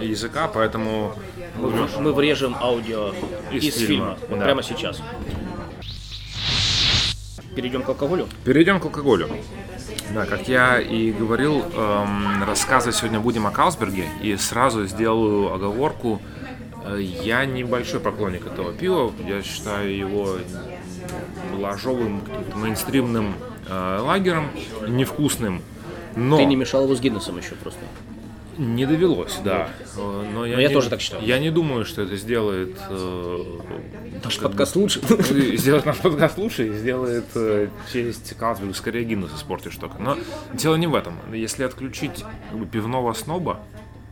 [0.00, 1.14] языка, поэтому
[1.56, 3.12] Мы, мы врежем аудио
[3.50, 4.44] Из из, фильма, фильма, да.
[4.44, 5.00] прямо сейчас.
[7.54, 8.28] Перейдем к алкоголю.
[8.44, 9.28] Перейдем к алкоголю.
[10.14, 16.20] Да, как я и говорил, эм, рассказывать сегодня будем о Калсберге, и сразу сделаю оговорку.
[16.84, 20.36] Э, Я небольшой поклонник этого пива, я считаю его
[21.58, 22.22] ложовым,
[22.54, 23.34] мейнстримным
[23.68, 24.50] э, лагером,
[24.88, 25.62] невкусным.
[26.16, 27.80] Но Ты не мешал его с Гиннесом еще просто.
[28.58, 29.68] Не довелось, да.
[29.96, 31.24] Э, Но я, я не- тоже так считаю.
[31.24, 33.44] Я не думаю, что это сделает э,
[34.24, 35.00] Наш как бы- подкаст лучше.
[35.56, 39.98] сделает наш подкаст лучше и сделает э, честь Калсбергу, скорее Гиннес испортишь только.
[39.98, 40.16] Но
[40.52, 41.14] дело не в этом.
[41.32, 43.60] Если отключить как бы, пивного сноба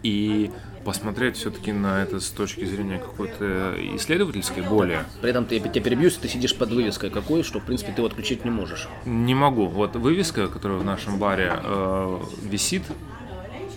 [0.03, 0.51] и
[0.85, 5.83] посмотреть все-таки на это с точки зрения какой-то исследовательской более, При этом ты, я тебя
[5.85, 8.89] перебью, если ты сидишь под вывеской какой, что в принципе ты его отключить не можешь.
[9.05, 9.67] не могу.
[9.67, 12.83] Вот вывеска, которая в нашем баре э, висит,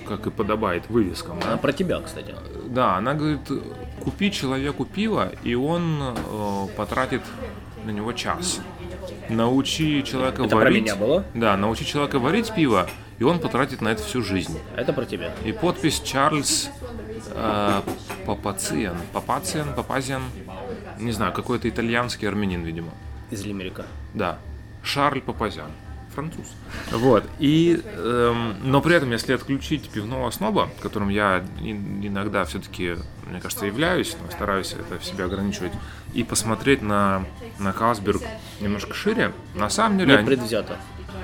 [0.04, 2.36] как и подобает вывескам, да, А про тебя, кстати.
[2.68, 3.42] Да, она говорит,
[4.02, 7.22] купи человеку пиво, и он э, потратит
[7.86, 8.60] на него час.
[9.30, 10.84] Научи человека Это про варить.
[10.84, 11.26] меня было?
[11.34, 12.88] Да, научи человека варить пиво,
[13.20, 14.58] и он потратит на это всю жизнь.
[14.76, 15.34] Это про тебя.
[15.46, 16.70] И подпись Чарльз
[17.32, 17.82] э,
[18.26, 18.98] Папациан.
[19.12, 20.24] Папациан, Папазиан.
[21.00, 22.92] Не знаю, какой-то итальянский армянин, видимо.
[23.32, 23.86] Из Лимерика.
[24.14, 24.38] Да.
[24.84, 25.72] Шарль Папазян.
[26.14, 26.46] Француз.
[26.92, 27.24] Вот.
[27.40, 32.96] И, эм, но при этом, если отключить пивного сноба, которым я иногда все-таки,
[33.28, 35.74] мне кажется, являюсь, но стараюсь это в себе ограничивать,
[36.14, 37.26] и посмотреть на,
[37.60, 38.22] на Калсберг
[38.62, 40.78] немножко шире, на самом деле Нет они, предвзято.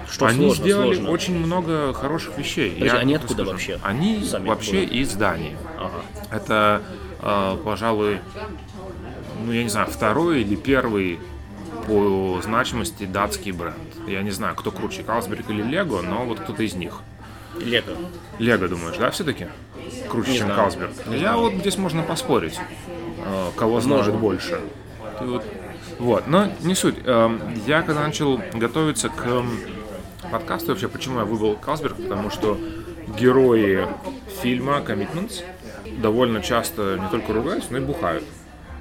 [0.10, 1.12] Что они сложно, сделали сложно.
[1.12, 2.72] очень много хороших вещей.
[2.74, 3.80] Подожди, они так откуда вообще?
[3.84, 4.96] Они Сами вообще откуда?
[4.98, 5.58] из Дании.
[5.78, 6.02] Ага.
[6.32, 6.82] Это,
[7.22, 8.20] э, пожалуй,
[9.46, 11.20] ну я не знаю, второй или первый
[11.86, 13.78] по значимости датский бренд.
[14.10, 17.02] Я не знаю, кто круче, Калсберг или Лего, но вот кто-то из них.
[17.60, 17.96] Лего.
[18.40, 19.48] Лего, думаешь, да, все-таки?
[20.10, 20.62] Круче, Не чем знаю.
[20.62, 20.92] Калсберг.
[21.12, 22.60] Я вот здесь можно поспорить,
[23.18, 24.62] э, кого знает больше.
[25.20, 25.46] Ты вот,
[26.00, 26.96] вот, но не суть.
[27.06, 29.44] Эм, Я когда начал готовиться к
[30.32, 32.58] подкасту, вообще, почему я выбрал Калсберг, потому что
[33.20, 33.88] герои
[34.42, 35.44] фильма Commitments
[36.02, 38.24] довольно часто не только ругаются, но и бухают.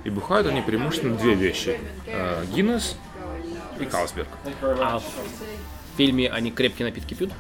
[0.05, 1.79] И бухают они преимущественно две вещи.
[2.07, 2.97] Э, Гиннес
[3.81, 4.29] и Калсберг.
[4.63, 7.33] А в фильме они крепкие напитки пьют?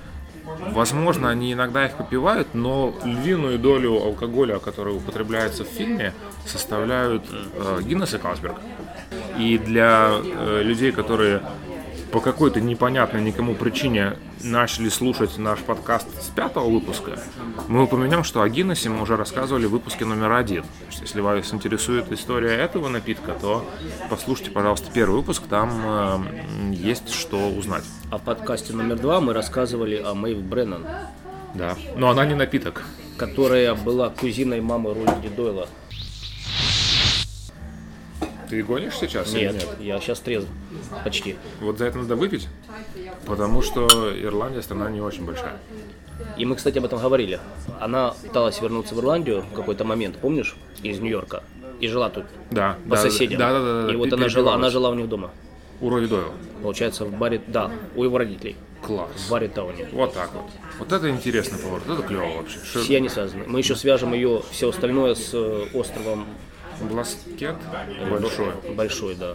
[0.70, 6.14] Возможно, они иногда их попивают, но львиную долю алкоголя, который употребляется в фильме,
[6.46, 8.57] составляют э, Гиннес и Калсберг.
[9.38, 11.42] И для э, людей, которые
[12.12, 17.18] по какой-то непонятной никому причине начали слушать наш подкаст с пятого выпуска,
[17.68, 20.64] мы упомянем, что о Гиннессе мы уже рассказывали в выпуске номер один.
[21.01, 23.68] Если вас интересует история этого напитка, то
[24.09, 27.85] послушайте, пожалуйста, первый выпуск, там э, есть что узнать.
[28.11, 30.87] А в подкасте номер два мы рассказывали о Мэйв Бреннан,
[31.55, 32.85] Да, но она не напиток.
[33.18, 35.68] которая была кузиной мамы Руди Дойла.
[38.48, 39.66] Ты гонишь сейчас Нет, нет?
[39.80, 40.48] я сейчас трезв.
[41.04, 41.37] Почти.
[41.61, 42.48] Вот за это надо выпить,
[43.26, 43.87] потому что
[44.20, 45.58] Ирландия страна не очень большая.
[46.37, 47.38] И мы, кстати, об этом говорили.
[47.80, 51.42] Она пыталась вернуться в Ирландию в какой-то момент, помнишь, из Нью-Йорка.
[51.80, 53.38] И жила тут Да, по да, соседям.
[53.38, 53.87] Да, да, да.
[53.87, 55.30] да, И вот она жила, она жила у них дома.
[55.80, 56.32] У Роди Дойла.
[56.61, 58.56] Получается, в баре, да, у его родителей.
[58.82, 59.28] В Класс.
[59.30, 59.87] баре Тауни.
[59.92, 60.44] Вот так вот.
[60.78, 62.58] Вот это интересный поворот, это клево вообще.
[62.58, 63.44] Все они связаны.
[63.46, 66.26] Мы еще свяжем ее, все остальное с э, островом
[66.80, 67.56] Бласкет
[68.10, 68.52] большой.
[68.74, 69.34] Большой, да.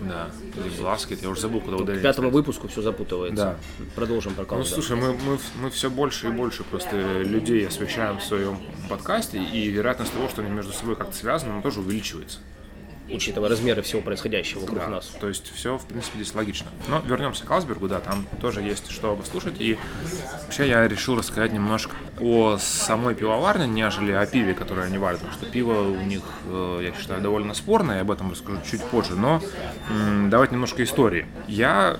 [0.00, 0.30] Да.
[0.56, 2.02] Или Бласкет, я уже забыл, куда К ударение.
[2.02, 3.56] пятому выпуску все запутывается.
[3.78, 3.84] Да.
[3.94, 8.24] Продолжим про Ну, слушай, мы, мы, мы все больше и больше просто людей освещаем в
[8.24, 12.38] своем подкасте, и вероятность того, что они между собой как-то связаны, она тоже увеличивается.
[13.10, 15.06] Учитывая размеры всего происходящего вокруг Да, нас.
[15.20, 16.66] То есть все, в принципе, здесь логично.
[16.88, 19.54] Но вернемся к Алсбергу, да, там тоже есть что послушать.
[19.60, 19.78] И
[20.44, 25.20] вообще я решил рассказать немножко о самой пивоварне, нежели о пиве, которое они варят.
[25.20, 28.82] Потому что пиво у них, э, я считаю, довольно спорное, я об этом расскажу чуть
[28.84, 29.14] позже.
[29.14, 29.40] Но
[30.28, 31.26] давайте немножко истории.
[31.46, 31.98] Я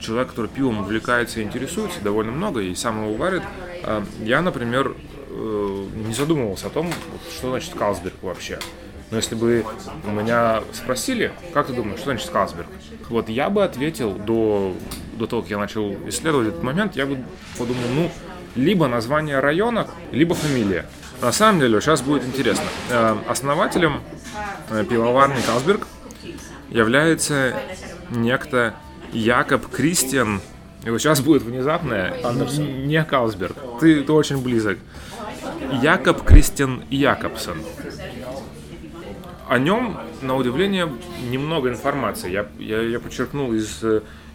[0.00, 3.42] человек, который пивом увлекается и интересуется довольно много, и сам его варит.
[3.82, 4.94] Э, Я, например,
[5.30, 6.92] э, не задумывался о том,
[7.36, 8.58] что значит Калсберг вообще.
[9.10, 9.64] Но если бы
[10.04, 12.66] у меня спросили, как ты думаешь, что значит Калсберг?
[13.08, 14.74] Вот я бы ответил до,
[15.14, 17.18] до того, как я начал исследовать этот момент, я бы
[17.56, 18.10] подумал, ну,
[18.54, 20.86] либо название района, либо фамилия.
[21.22, 22.64] На самом деле, сейчас будет интересно.
[22.90, 24.02] Э, Основателем
[24.70, 25.86] э, пивоварни Калсберг
[26.70, 27.54] является
[28.10, 28.74] некто
[29.12, 30.40] Якоб Кристиан.
[30.84, 32.12] И вот сейчас будет внезапное.
[32.22, 33.56] Н- Не Калсберг.
[33.80, 34.78] Ты, ты очень близок.
[35.82, 37.58] Якоб Кристиан Якобсон.
[39.48, 40.92] О нем, на удивление,
[41.30, 42.30] немного информации.
[42.30, 43.82] Я, я, я подчеркнул из,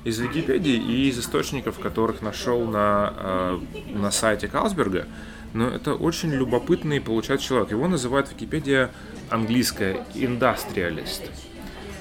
[0.04, 3.60] из Википедии и из источников, которых нашел на, э,
[3.94, 5.06] на сайте Калсберга.
[5.54, 7.72] Но это очень любопытный, получается, человек.
[7.72, 8.90] Его называют Википедия
[9.30, 11.30] английская «индастриалист».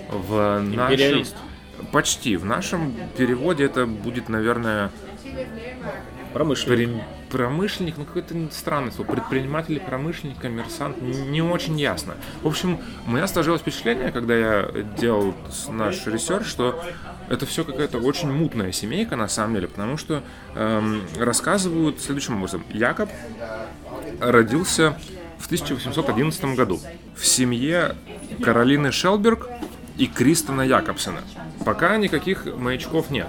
[0.09, 1.25] В нашем...
[1.90, 2.37] Почти.
[2.37, 4.90] В нашем переводе это будет, наверное,
[6.33, 6.88] Промышленник.
[6.88, 12.14] Прем- промышленник, ну какое-то странное слово, предприниматель, промышленник, коммерсант, не очень ясно.
[12.42, 15.35] В общем, у меня сложилось впечатление, когда я делал
[15.68, 16.85] наш ресерч, что
[17.31, 20.23] это все какая-то очень мутная семейка на самом деле, потому что
[20.55, 22.64] эм, рассказывают следующим образом.
[22.68, 23.09] Якоб
[24.21, 24.99] родился
[25.38, 26.81] в 1811 году
[27.16, 27.97] в семье
[28.42, 29.49] Каролины Шелберг
[29.97, 31.23] и Кристона Якобсона.
[31.64, 33.29] Пока никаких маячков нет.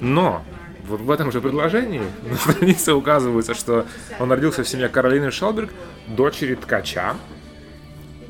[0.00, 0.44] Но
[0.88, 3.86] вот в этом же предложении на странице указывается, что
[4.18, 5.70] он родился в семье Каролины Шелберг,
[6.06, 7.16] дочери ткача,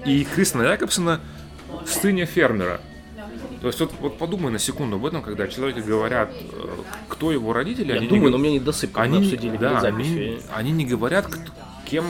[0.04, 1.20] и Кристона Якобсона,
[1.86, 2.80] сыне фермера.
[3.60, 6.68] То есть вот, вот подумай на секунду об этом, когда человеку говорят, э,
[7.08, 9.18] кто его родители, Я они не думаю, г- но у меня не досып, как они,
[9.18, 11.52] мы обсудили да, они, они не говорят, кто-
[11.84, 12.04] кем,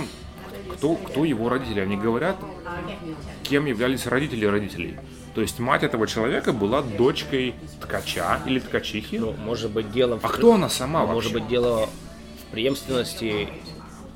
[0.74, 2.36] кто, кто его родители, они говорят,
[3.44, 4.98] кем являлись родители родителей.
[5.34, 9.18] То есть мать этого человека была дочкой ткача или ткачихи.
[9.18, 10.24] Ну, может быть, дело в...
[10.24, 11.14] а кто она сама вообще?
[11.14, 13.48] Может быть, дело в преемственности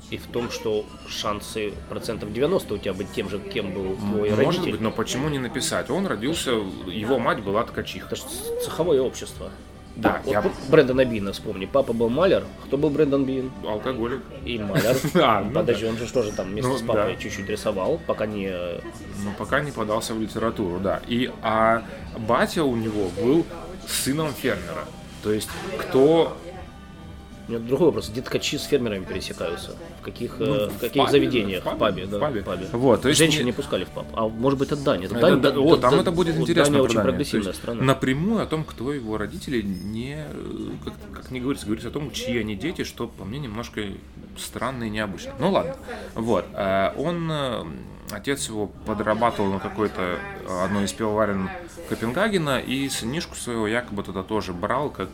[0.09, 4.29] и в том, что шансы процентов 90 у тебя быть тем же, кем был твой
[4.29, 4.71] Может родитель.
[4.73, 5.89] быть, но почему не написать?
[5.89, 8.07] Он родился, его мать была ткачиха.
[8.07, 8.23] Это же
[8.63, 9.49] цеховое общество.
[9.95, 11.65] Да, Вот я Брэндона Бина вспомни.
[11.65, 12.43] Папа был маляр.
[12.65, 13.51] Кто был Брэндон Бин?
[13.67, 14.21] алкоголик.
[14.43, 14.95] И маляр.
[15.15, 17.21] А, ну Подожди, он же тоже там вместе Ну, с папой да.
[17.21, 18.49] чуть-чуть рисовал, пока не...
[18.49, 21.01] Но пока не подался в литературу, да.
[21.07, 21.83] И а
[22.17, 23.45] батя у него был
[23.87, 24.85] сыном фермера.
[25.21, 26.35] То есть кто
[27.45, 28.09] У меня другой вопрос.
[28.09, 29.75] Где ткачи с фермерами пересекаются?
[29.99, 31.61] В каких, э, Ну, в каких пабе, заведениях?
[31.61, 32.17] в пабе, В пабе, да.
[32.17, 32.41] в пабе.
[32.41, 32.65] в пабе.
[32.71, 34.05] Вот, то есть Женщин не- пускали в паб.
[34.13, 35.05] А может быть, это Дания.
[35.07, 36.73] Это Дания, да- да- о, там да- это будет вот интересно.
[36.75, 37.83] Дания очень прогрессивная есть страна.
[37.83, 42.11] Напрямую о том, кто его родители, не, э, как, как не говорится, говорится о том,
[42.11, 43.81] чьи они дети, что по мне немножко
[44.37, 45.33] странно и необычно.
[45.39, 45.75] Ну ладно.
[46.15, 46.45] Вот.
[46.53, 47.29] э, Он,
[48.11, 50.17] отец его подрабатывал на какой-то
[50.63, 51.49] одной из пивоварен
[51.89, 55.09] Копенгагена, и сынишку своего якобы туда тоже брал, как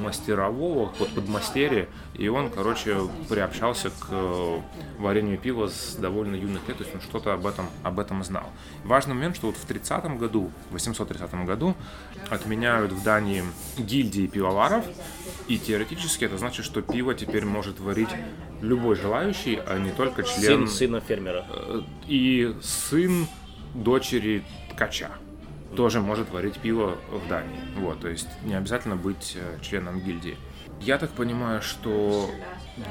[0.00, 2.96] мастерового, под подмастерье, и он, короче,
[3.28, 4.60] приобщался к э,
[4.98, 8.44] варению пива с довольно юных лет, то есть он что-то об этом, об этом знал.
[8.84, 11.74] Важный момент, что вот в 30 году, в 830 году
[12.30, 13.44] отменяют в Дании
[13.78, 14.84] гильдии пивоваров,
[15.48, 18.08] и теоретически это значит, что пиво теперь может варить
[18.60, 21.44] любой желающий, а не только член Сын сына фермера.
[21.50, 23.26] э, и сын
[23.74, 25.10] дочери ткача.
[25.74, 27.60] Тоже может варить пиво в Дании.
[27.76, 30.36] Вот, то есть не обязательно быть э, членом гильдии.
[30.80, 32.30] Я так понимаю, что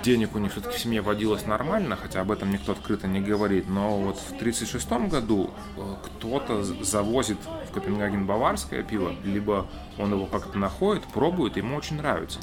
[0.03, 3.67] денег у них все-таки в семье водилось нормально, хотя об этом никто открыто не говорит,
[3.67, 7.37] но вот в 1936 году э, кто-то завозит
[7.69, 9.67] в Копенгаген баварское пиво, либо
[9.97, 12.39] он его как-то находит, пробует, ему очень нравится.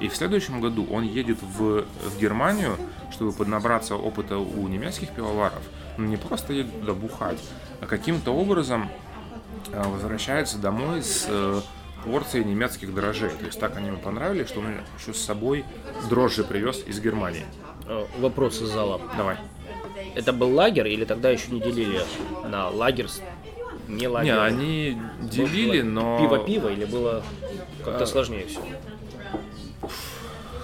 [0.00, 2.76] И в следующем году он едет в, в Германию,
[3.10, 5.62] чтобы поднабраться опыта у немецких пивоваров,
[5.98, 7.40] но не просто едет туда бухать,
[7.80, 8.88] а каким-то образом
[9.82, 11.60] возвращается домой с э,
[12.04, 13.30] порции немецких дрожжей.
[13.30, 14.66] То есть так они ему понравились, что он
[14.98, 15.64] еще с собой
[16.08, 17.44] дрожжи привез из Германии.
[17.86, 19.00] Э, Вопрос из зала.
[19.16, 19.36] Давай.
[20.14, 22.00] Это был лагерь или тогда еще не делили
[22.48, 23.08] на лагерь,
[23.88, 24.32] не лагерь?
[24.32, 26.18] Не, они делили, но...
[26.18, 27.22] Пиво-пиво или было
[27.84, 28.60] как-то сложнее все?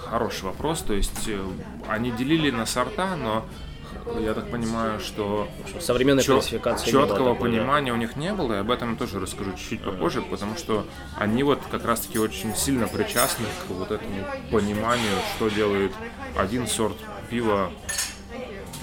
[0.05, 0.81] Хороший вопрос.
[0.81, 1.39] То есть э,
[1.87, 3.45] они делили на сорта, но
[4.19, 5.47] я так понимаю, что
[5.79, 9.51] Современной чё- было четкого понимания у них не было, и об этом я тоже расскажу
[9.53, 10.85] чуть-чуть попозже, потому что
[11.17, 15.91] они вот как раз-таки очень сильно причастны к вот этому пониманию, что делает
[16.35, 16.97] один сорт
[17.29, 17.71] пива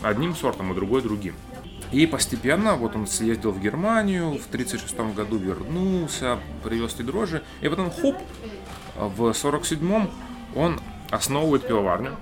[0.02, 1.34] одним сортом, а другой другим.
[1.90, 7.68] И постепенно, вот он съездил в Германию, в 1936 году вернулся, привез эти дрожжи, и
[7.68, 8.16] потом хоп,
[8.94, 10.10] в 47-м
[10.54, 12.16] он основывает пивоварню.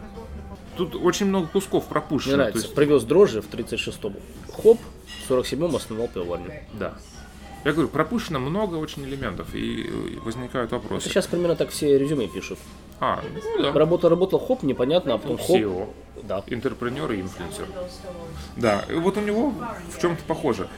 [0.77, 2.33] Тут очень много кусков Мне пропущено.
[2.33, 2.63] то нравится.
[2.63, 4.15] есть- Привез дрожжи в 36-м.
[4.63, 4.79] Хоп,
[5.27, 6.53] в 47-м основал пивоварню.
[6.75, 6.95] Да.
[7.65, 11.09] Я говорю, пропущено много очень элементов, и э, возникают вопросы.
[11.09, 12.59] Сейчас примерно так все резюме пишут.
[13.01, 13.23] А,
[13.57, 13.73] ну да.
[13.73, 15.51] Работал, работал, хоп, непонятно, а потом хоп.
[15.57, 15.89] SEO,
[16.23, 16.45] Да.
[16.47, 17.67] интерпренер и инфлюенсер.
[18.57, 19.53] Да, и вот у него
[19.95, 20.69] в чем-то похоже.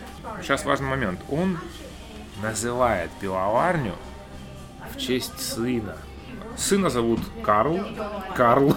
[0.42, 1.20] Сейчас важный момент.
[1.30, 1.58] Он
[2.42, 3.92] называет пивоварню
[4.94, 5.96] в честь сына.
[6.56, 7.80] Сына зовут Карл.
[8.34, 8.74] Карл.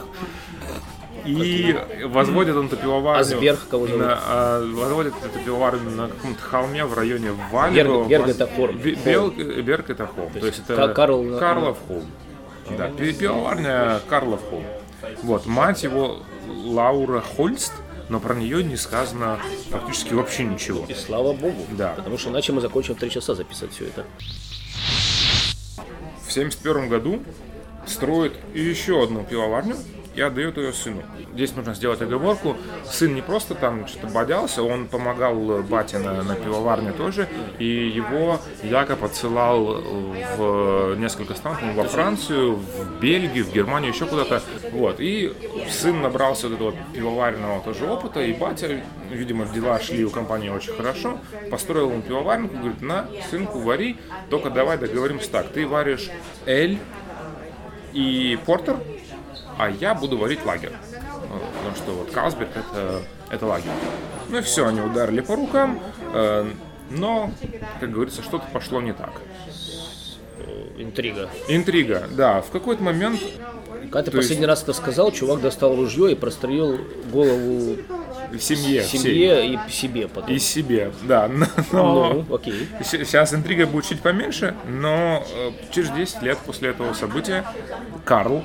[1.26, 3.20] И возводит он эту пивоварню...
[3.22, 4.02] А Сберг кого зовут?
[4.02, 8.06] на, а, возводит эту пивоварню на каком-то холме в районе Валево.
[8.08, 8.78] Берг это холм.
[8.78, 10.32] Бе- Бел- Берг это холм.
[10.32, 12.06] То есть Ка- это Карл Карлов холм.
[12.78, 14.64] Да, пи- пивоварня Карлов холм.
[15.24, 17.74] Вот, мать его Лаура Хольст,
[18.10, 20.86] но про нее не сказано практически вообще ничего.
[20.88, 21.66] И слава богу.
[21.72, 21.94] Да.
[21.96, 24.06] Потому что иначе мы закончим в 3 часа записывать все это.
[26.28, 27.22] В 71 году
[27.86, 29.76] строит еще одну пивоварню
[30.16, 31.04] и отдает ее сыну.
[31.34, 32.58] Здесь нужно сделать оговорку.
[32.86, 37.28] Сын не просто там что-то бодялся, он помогал бате на, на пивоварне тоже,
[37.60, 39.82] и его Якоб отсылал
[40.38, 44.42] в несколько стран, во Францию, в Бельгию, в Германию, еще куда-то.
[44.72, 45.00] Вот.
[45.00, 45.34] И
[45.70, 50.74] сын набрался вот этого пивоваренного тоже опыта, и батя, видимо, дела шли у компании очень
[50.74, 51.20] хорошо,
[51.50, 53.98] построил ему пивоваренку, говорит, на, сынку, вари,
[54.30, 56.10] только давай договоримся так, ты варишь
[56.46, 56.80] эль
[57.94, 58.78] и портер,
[59.62, 60.72] а я буду варить лагерь.
[61.30, 63.70] Вот, Потому что вот Калсберг это, это лагерь.
[64.30, 65.80] Ну и все, они ударили по рукам,
[66.16, 66.52] э,
[66.90, 67.30] но,
[67.80, 69.12] как говорится, что-то пошло не так.
[70.80, 71.30] Интрига.
[71.48, 73.20] Интрига, да, в какой-то момент
[73.84, 76.80] Когда ты То есть- последний раз это сказал, чувак достал ружье и прострелил
[77.12, 77.78] голову
[78.32, 80.34] в семье, семье и себе потом.
[80.34, 82.68] и себе, да, но, но Ну, окей.
[82.84, 87.44] сейчас интрига будет чуть поменьше, но э, через 10 лет после этого события
[88.06, 88.44] Карл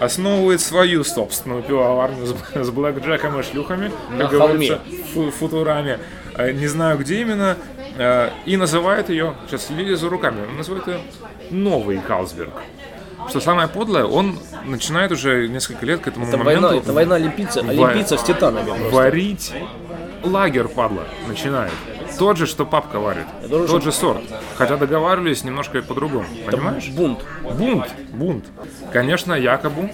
[0.00, 2.34] основывает свою собственную пивоварню с,
[2.66, 4.80] с блэкджеком и шлюхами, На как говорится,
[5.14, 5.30] холме.
[5.30, 5.98] в футураме.
[6.34, 7.56] Э, Не знаю, где именно.
[7.98, 11.00] э, И называет ее, сейчас следи за руками, он называет ее
[11.50, 12.52] Новый Калсберг.
[13.28, 17.14] Что самое подлое, он начинает уже несколько лет к этому Это моменту война, это война
[17.16, 18.94] олимпийцев, олимпийцев с титанами просто.
[18.94, 19.52] варить
[20.22, 21.72] лагерь, падла, начинает.
[22.18, 23.26] Тот же, что папка варит.
[23.48, 24.22] думаю, Тот же сорт.
[24.56, 26.26] Хотя договаривались немножко по-другому.
[26.46, 26.88] Понимаешь?
[26.88, 27.24] Бунт.
[27.42, 27.86] Бунт.
[28.12, 28.44] Бунт.
[28.92, 29.90] Конечно, якобы.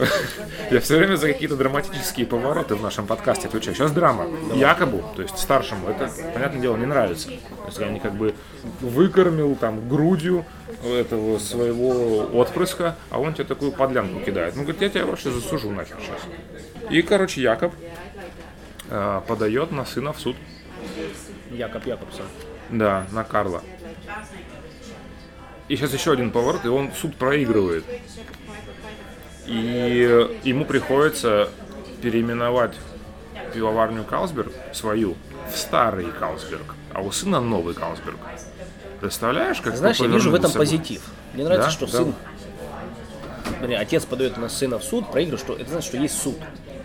[0.70, 3.76] Я все время за какие-то драматические повороты в нашем подкасте отвечаю.
[3.76, 4.26] Сейчас драма.
[4.54, 7.28] Якобы, то есть старшему, это, понятное дело, не нравится.
[7.28, 8.34] То есть я не как бы
[8.80, 10.44] выкормил там грудью
[10.84, 14.56] этого своего отпрыска, а он тебе такую подлянку кидает.
[14.56, 16.90] Ну, говорит, я тебя вообще засужу нахер сейчас.
[16.90, 17.74] И, короче, Якоб
[18.88, 20.36] э, подает на сына в суд.
[21.50, 22.26] Якоб Якобсон.
[22.70, 23.62] Да, на Карла.
[25.68, 27.84] И сейчас еще один поворот, и он суд проигрывает.
[29.46, 31.48] И ему приходится
[32.02, 32.74] переименовать
[33.54, 35.16] пивоварню Калсберг свою
[35.52, 38.18] в старый Калсберг, а у сына новый Калсберг.
[39.00, 41.02] Представляешь, как Знаешь, я вижу в этом позитив.
[41.34, 41.72] Мне нравится, Да?
[41.72, 41.92] что Да.
[41.92, 42.14] сын...
[43.60, 46.36] Вернее, отец подает на сына в суд, проигрывает, что это значит, что есть суд.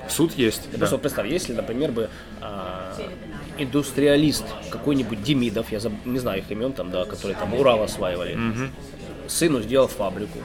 [0.10, 0.64] Суд есть.
[0.64, 0.78] Ты да.
[0.80, 2.10] просто представь, если, например, бы
[2.42, 2.96] а,
[3.58, 8.38] индустриалист какой-нибудь Демидов, я заб- не знаю их имен там, да, которые там Урал осваивали,
[9.28, 10.40] сыну сделал фабрику,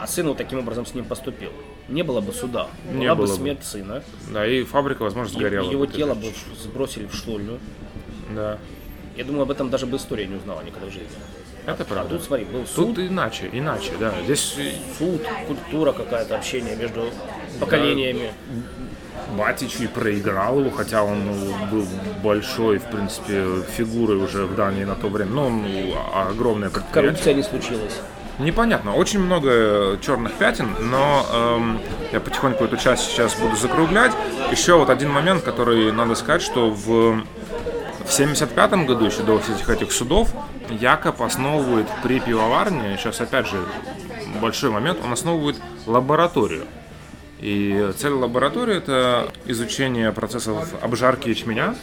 [0.00, 1.50] а сын вот таким образом с ним поступил.
[1.88, 3.34] Не было бы суда, Не была бы было бы.
[3.36, 5.70] смерть сына, Да, и фабрика, возможно, и сгорела.
[5.70, 7.58] его бы, тело бы сбросили в штольню.
[8.34, 8.58] Да.
[9.16, 11.08] Я думаю, об этом даже бы история не узнала никогда в жизни.
[11.66, 12.14] Это А правда.
[12.16, 14.14] тут, смотри, был суд, Тут иначе, иначе, да.
[14.24, 14.56] Здесь
[14.98, 17.10] суд, культура какая-то, общение между
[17.60, 18.32] поколениями.
[19.36, 21.34] Батич и проиграл его, хотя он ну,
[21.70, 21.86] был
[22.22, 23.44] большой, в принципе,
[23.76, 25.32] фигурой уже в Дании на то время.
[25.32, 25.66] Ну, он
[26.14, 27.02] огромное предприятие.
[27.02, 28.00] Коррупция не случилась.
[28.38, 34.10] Непонятно, очень много черных пятен, но эм, я потихоньку эту часть сейчас буду закруглять.
[34.50, 37.22] Еще вот один момент, который надо сказать, что в,
[38.04, 40.30] в 75 году, еще до всех этих судов,
[40.68, 43.56] Якоб основывает при пивоварне, сейчас опять же
[44.40, 45.56] большой момент, он основывает
[45.86, 46.64] лабораторию.
[47.44, 51.74] И цель лаборатории– это изучение процессов обжарки ячменя,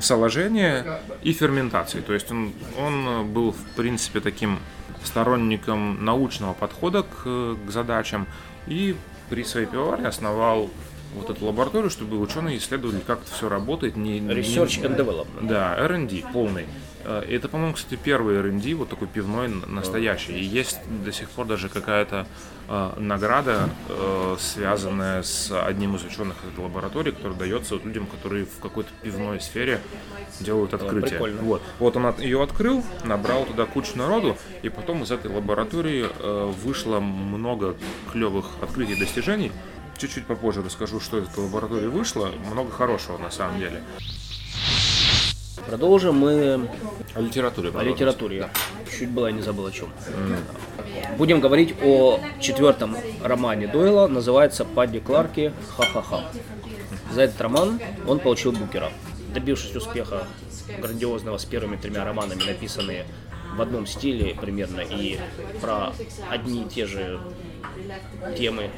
[0.00, 2.00] соложения и ферментации.
[2.00, 4.58] То есть он, он был, в принципе, таким
[5.04, 8.26] сторонником научного подхода к, к задачам
[8.66, 8.96] и
[9.30, 10.70] при своей пивоварне основал
[11.14, 13.94] вот эту лабораторию, чтобы ученые исследовали, как это все работает.
[13.94, 15.46] Не, не- Research and Development.
[15.46, 16.66] да, R&D полный.
[17.06, 20.32] Э, и Это, по-моему, кстати, первый R&D, вот такой пивной настоящий.
[20.32, 22.26] И есть до сих пор даже какая-то
[22.68, 28.44] э, награда, э, связанная с одним из ученых этой лаборатории, которая дается вот людям, которые
[28.46, 29.80] в какой-то пивной сфере
[30.40, 31.10] делают открытие.
[31.10, 31.42] прикольно.
[31.42, 31.62] Вот.
[31.78, 36.52] вот он от- ее открыл, набрал туда кучу народу, и потом из этой лаборатории э,
[36.64, 37.76] вышло много
[38.12, 39.52] клевых открытий и достижений.
[39.96, 42.30] Чуть-чуть попозже расскажу, что из этой лаборатории вышло.
[42.50, 43.82] Много хорошего на самом деле.
[45.64, 46.68] Продолжим мы
[47.14, 47.70] О литературе.
[47.74, 48.48] о литературе.
[48.98, 49.88] Чуть было, я не забыл о чем.
[51.16, 55.52] Будем говорить о четвертом романе Дойла, называется «Падди Кларки.
[55.76, 56.24] Ха-ха-ха».
[57.12, 58.90] За этот роман он получил Букера.
[59.32, 60.26] Добившись успеха
[60.80, 63.06] грандиозного с первыми тремя романами, написанные
[63.56, 65.18] в одном стиле примерно и
[65.60, 65.92] про
[66.30, 67.20] одни и те же
[68.36, 68.70] темы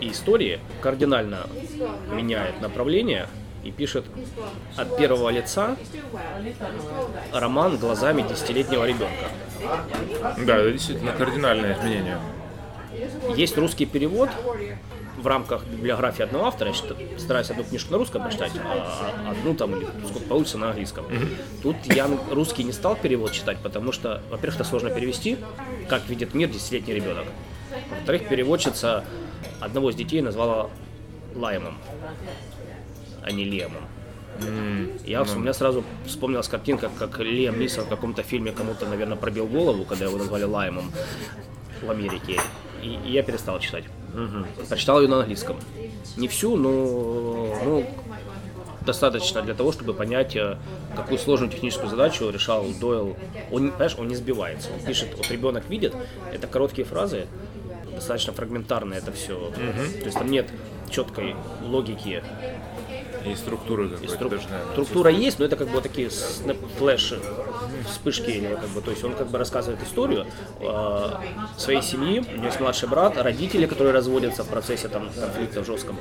[0.00, 1.46] и истории, кардинально
[2.10, 3.28] меняет направление
[3.64, 4.04] и пишет
[4.76, 5.76] от первого лица
[7.32, 9.28] роман глазами десятилетнего ребенка.
[10.46, 12.18] Да, это действительно кардинальное изменение.
[13.36, 14.30] Есть русский перевод
[15.16, 16.70] в рамках библиографии одного автора.
[16.70, 21.06] Я стараюсь одну книжку на русском прочитать, а одну там, или сколько получится, на английском.
[21.62, 25.38] Тут я русский не стал перевод читать, потому что, во-первых, это сложно перевести,
[25.88, 27.26] как видит мир десятилетний ребенок.
[27.90, 29.04] Во-вторых, переводчица
[29.60, 30.70] одного из детей назвала
[31.34, 31.78] Лаймом,
[33.22, 33.84] а не Лемом.
[35.04, 39.46] Я, у меня сразу вспомнилась картинка, как Лем Нисон в каком-то фильме кому-то, наверное, пробил
[39.46, 40.92] голову, когда его назвали Лаймом
[41.82, 42.40] в Америке.
[42.82, 43.84] И, и я перестал читать.
[44.68, 45.56] Прочитал ее на английском.
[46.16, 46.70] Не всю, но
[47.64, 47.86] ну,
[48.88, 50.56] достаточно для того, чтобы понять, э,
[50.96, 53.16] какую сложную техническую задачу решал Дойл.
[53.50, 54.70] Он, понимаешь, он не сбивается.
[54.72, 55.94] Он пишет, вот ребенок видит,
[56.32, 57.26] это короткие фразы,
[57.94, 59.50] достаточно фрагментарно это все.
[59.50, 60.48] То есть там нет
[60.90, 62.22] четкой логики
[63.32, 64.72] И структуры и стру- наверное.
[64.72, 66.10] Структура есть, но это как бы такие
[66.78, 67.20] флеши,
[67.86, 70.26] вспышки, как бы, то есть он как бы рассказывает историю
[70.60, 71.10] э,
[71.56, 75.96] своей семьи, у него есть младший брат, родители, которые разводятся в процессе там конфликта жестком,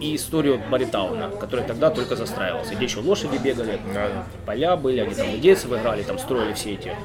[0.00, 3.80] и историю Баритауна, который тогда только застраивался, где еще лошади бегали,
[4.46, 6.96] поля были, они там индейцев играли, там строили все эти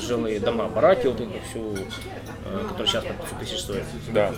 [0.00, 1.76] жилые дома, бараки, вот эту всю,
[2.50, 3.66] э, которые сейчас по 500 тысяч.
[4.12, 4.32] Да.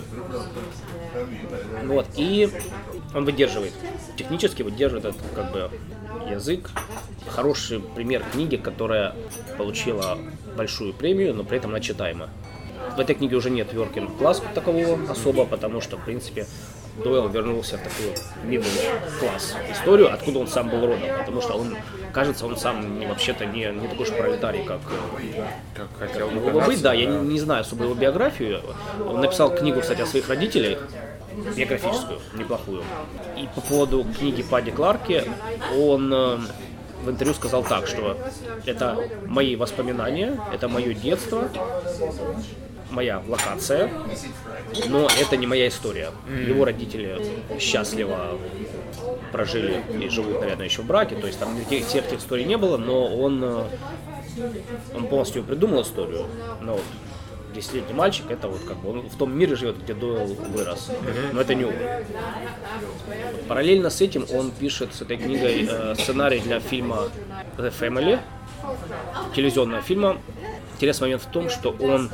[1.83, 2.49] Вот, и
[3.13, 3.73] он выдерживает,
[4.17, 5.69] технически выдерживает этот как бы
[6.29, 6.69] язык.
[7.27, 9.15] Хороший пример книги, которая
[9.57, 10.17] получила
[10.55, 12.29] большую премию, но при этом она читаема.
[12.95, 16.45] В этой книге уже нет working класс такового особо, потому что, в принципе,
[16.97, 18.13] Дойл вернулся в такую
[18.45, 21.75] middle класс историю, откуда он сам был родом, потому что он,
[22.11, 24.79] кажется, он сам не, вообще-то не, не такой же пролетарий, как
[25.19, 25.43] э,
[25.75, 28.61] Как хотел бы Могло бы быть, казаться, да, я не, не знаю особо его биографию.
[29.07, 30.79] Он написал книгу, кстати, о своих родителях,
[31.55, 32.83] биографическую, неплохую.
[33.37, 35.23] И по поводу книги Падди Кларки,
[35.75, 36.37] он э,
[37.03, 38.17] в интервью сказал так, что
[38.65, 41.49] это мои воспоминания, это мое детство,
[42.93, 43.91] моя локация,
[44.87, 46.11] но это не моя история.
[46.47, 47.19] Его родители
[47.59, 48.37] счастливо
[49.31, 52.57] прожили и живут, наверное, еще в браке, то есть там никаких всех этих историй не
[52.57, 53.65] было, но он, э,
[54.95, 56.27] он полностью придумал историю,
[56.61, 56.83] но вот
[57.53, 60.91] десятилетний мальчик, это вот как бы он в том мире живет, где Дойл вырос,
[61.31, 61.73] но это не он.
[63.47, 67.09] Параллельно с этим он пишет с этой книгой э, сценарий для фильма
[67.57, 68.19] The Family,
[69.35, 70.17] телевизионного фильма.
[70.75, 72.09] Интересный момент в том, что он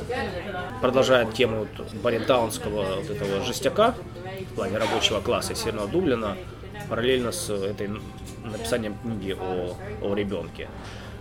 [0.80, 3.94] продолжает тему вот баритаунского вот этого жестяка
[4.50, 6.36] в плане рабочего класса Северного Дублина,
[6.88, 7.90] параллельно с этой
[8.44, 10.68] написанием книги о, о ребенке.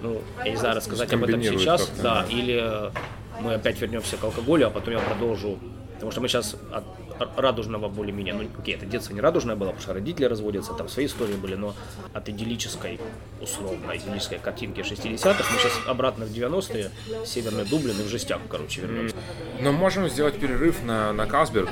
[0.02, 2.92] Ну, я не знаю, рассказать об этом сейчас, да, или
[3.42, 5.60] мы опять вернемся к алкоголю, а потом я продолжу.
[5.94, 6.86] Потому что мы сейчас от
[7.36, 11.06] радужного более-менее, ну окей, это детство не радужное было, потому что родители разводятся, там свои
[11.06, 11.76] истории были, но
[12.14, 13.00] от идиллической,
[13.42, 16.92] условно, идиллической картинки 60-х мы сейчас обратно в 90-е,
[17.26, 19.16] Северный Дублин и в жестях, короче, вернемся.
[19.60, 21.70] Но можем сделать перерыв на, на Касберг.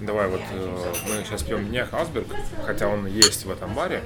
[0.00, 2.26] Давай вот э, мы сейчас пьем не Хасберг,
[2.64, 4.02] хотя он есть в этом баре.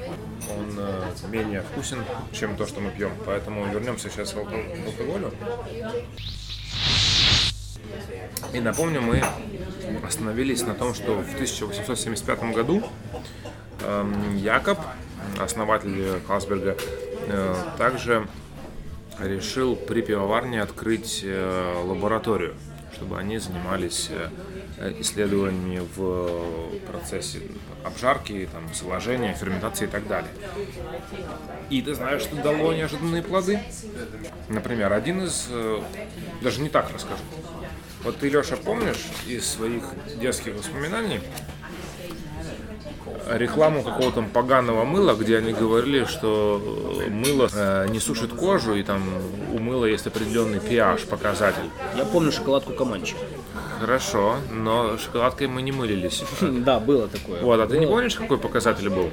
[0.51, 2.03] Он э, менее вкусен,
[2.33, 3.13] чем то, что мы пьем.
[3.25, 5.33] Поэтому вернемся сейчас к алкоголю.
[8.53, 9.23] И напомню, мы
[10.07, 12.83] остановились на том, что в 1875 году
[13.81, 14.79] э, Якоб,
[15.39, 16.77] основатель Калсберга,
[17.27, 18.27] э, также
[19.19, 22.55] решил при пивоварне открыть э, лабораторию,
[22.93, 24.11] чтобы они занимались
[24.79, 27.41] э, исследованиями в процессе
[27.85, 30.31] обжарки, там, сложения, ферментации и так далее.
[31.71, 33.61] И ты знаешь, что дало неожиданные плоды?
[34.49, 35.49] Например, один из...
[36.43, 37.23] Даже не так расскажу.
[38.05, 39.83] Вот ты, Леша, помнишь из своих
[40.21, 41.21] детских воспоминаний
[43.31, 48.83] рекламу какого-то поганого мыла, где они говорили, что э, мыло э, не сушит кожу, и
[48.83, 49.03] там
[49.53, 51.63] у мыла есть определенный pH показатель.
[51.97, 53.15] Я помню шоколадку Каманчи.
[53.81, 56.23] Хорошо, но шоколадкой мы не мылились.
[56.41, 57.43] Да, было такое.
[57.43, 59.11] Вот, а ты не помнишь, какой показатель был?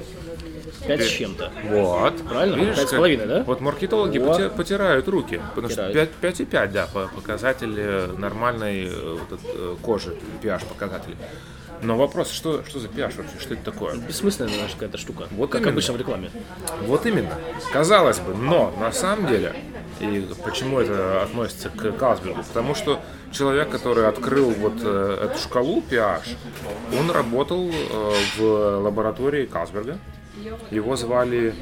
[0.86, 1.52] Пять с чем-то.
[1.64, 2.16] Вот.
[2.28, 2.56] Правильно?
[2.56, 3.42] Видишь, Пять с как- половиной, да?
[3.44, 4.52] Вот маркетологи Вот.
[4.54, 5.94] потирают руки, потому Потирают.
[5.96, 11.16] что 5, 5,5, да, по- показатель э, нормальной э, вот э, кожи, pH показатель.
[11.82, 13.96] Но вопрос, что, что за pH вообще, что это такое?
[13.96, 15.26] Бессмысленная наша какая-то штука.
[15.32, 15.72] Вот как именно.
[15.72, 16.30] обычно в рекламе.
[16.82, 17.34] Вот именно.
[17.72, 19.54] Казалось бы, но на самом деле,
[20.00, 22.42] и почему это относится к Калсбергу?
[22.44, 23.00] Потому что
[23.32, 26.36] человек, который открыл вот э, эту шкалу pH,
[26.98, 29.98] он работал э, в лаборатории Калсберга.
[30.70, 31.54] Его звали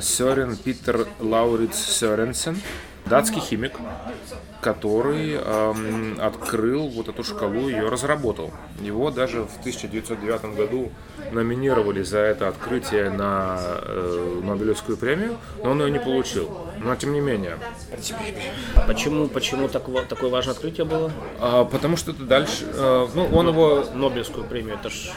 [0.00, 2.60] Сёрен Питер Лауриц Сёренсен,
[3.10, 3.72] датский химик,
[4.60, 8.50] который эм, открыл вот эту шкалу, ее разработал.
[8.80, 10.92] Его даже в 1909 году
[11.32, 16.50] номинировали за это открытие на э, Нобелевскую премию, но он ее не получил.
[16.78, 17.58] Но тем не менее.
[18.86, 21.10] Почему, почему так, такое важное открытие было?
[21.40, 25.10] А, потому что это дальше, э, ну он его, Нобелевскую премию, это ж...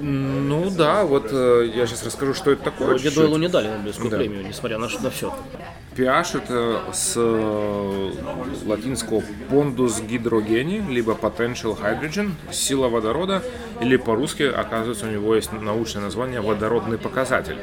[0.00, 2.98] ну да, вот э, я сейчас расскажу, что это такое.
[2.98, 4.16] Дойлу не дали Нобелевскую Да.
[4.16, 5.34] премию, несмотря на, на все.
[5.96, 8.12] pH это с э,
[8.66, 13.42] латинского pondus гидрогени, либо potential hydrogen, сила водорода,
[13.80, 17.56] или по-русски, оказывается, у него есть научное название водородный показатель.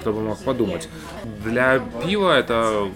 [0.00, 0.88] Кто бы мог подумать.
[1.44, 2.88] Для пива это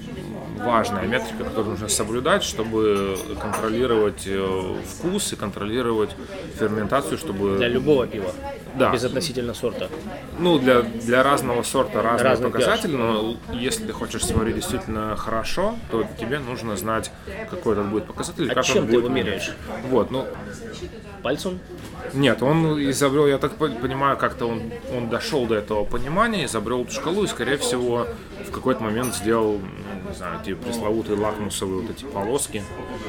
[0.56, 6.10] важная метрика, которую нужно соблюдать, чтобы контролировать э, вкус и контролировать
[6.58, 7.56] ферментацию, чтобы...
[7.56, 8.32] Для любого пива.
[8.76, 8.92] Да.
[8.92, 9.88] Безотносительно сорта.
[10.38, 15.76] Ну, для, для разного сорта разный Разный показатель, но если ты хочешь сварить действительно хорошо,
[15.90, 17.12] то тебе нужно знать,
[17.50, 18.50] какой этот будет показатель.
[18.50, 19.52] А как чем он ты будет его меряешь?
[19.90, 20.26] Вот, ну,
[21.24, 21.58] Пальцем?
[22.12, 24.62] Нет, он изобрел, я так по- понимаю, как-то он,
[24.96, 28.06] он дошел до этого понимания, изобрел эту шкалу и, скорее всего,
[28.46, 32.62] в какой-то момент сделал, ну, не знаю, эти пресловутые лакмусовые вот эти полоски.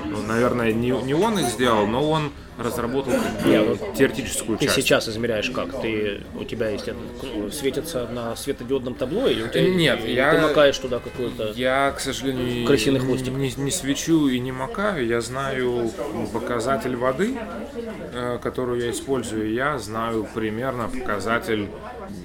[0.06, 4.58] Ну, наверное, не, не он их сделал, но он разработал как бы, Не, ну, теоретическую
[4.58, 4.78] Ты часть.
[4.78, 5.82] сейчас измеряешь как?
[5.82, 6.88] Ты, у тебя есть
[7.22, 11.52] ну, светится на светодиодном табло или у тебя Нет, или я- ты макаешь туда какую-то...
[11.56, 13.34] Я, к сожалению, Крысиный хвостик.
[13.34, 15.06] Не, не свечу и не макаю.
[15.06, 15.92] Я знаю
[16.32, 17.36] показатель воды,
[18.14, 19.54] э, которую я использую.
[19.54, 21.70] Я знаю примерно показатель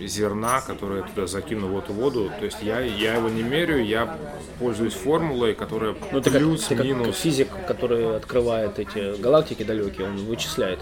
[0.01, 2.31] зерна, которое я туда закину в эту воду.
[2.39, 4.17] То есть я, я его не меряю, я
[4.59, 7.17] пользуюсь формулой, которая Ну, ты как, ты как плюс-минус.
[7.19, 10.81] физик, который открывает эти галактики далекие, он вычисляет.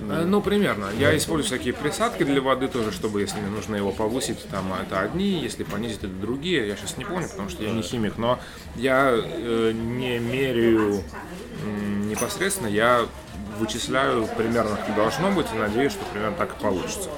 [0.00, 0.86] Э, Ну, примерно.
[0.98, 5.00] Я использую всякие присадки для воды тоже, чтобы, если мне нужно его повысить, там это
[5.00, 6.66] одни, если понизить, это другие.
[6.66, 8.38] Я сейчас не помню, потому что я не химик, но
[8.76, 11.02] я э, не меряю
[11.64, 13.06] м, непосредственно, я
[13.58, 17.10] вычисляю примерно, как должно быть, и надеюсь, что примерно так и получится.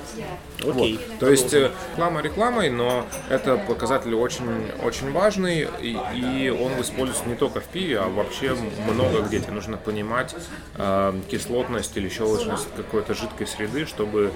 [0.61, 0.99] Окей.
[0.99, 1.19] Вот.
[1.19, 7.27] То есть э, реклама рекламой, но это показатель очень, очень важный, и, и он используется
[7.27, 8.57] не только в пиве, а вообще
[8.91, 9.39] много где.
[9.41, 10.35] Тебе нужно понимать
[10.77, 14.33] э, кислотность или щелочность какой-то жидкой среды, чтобы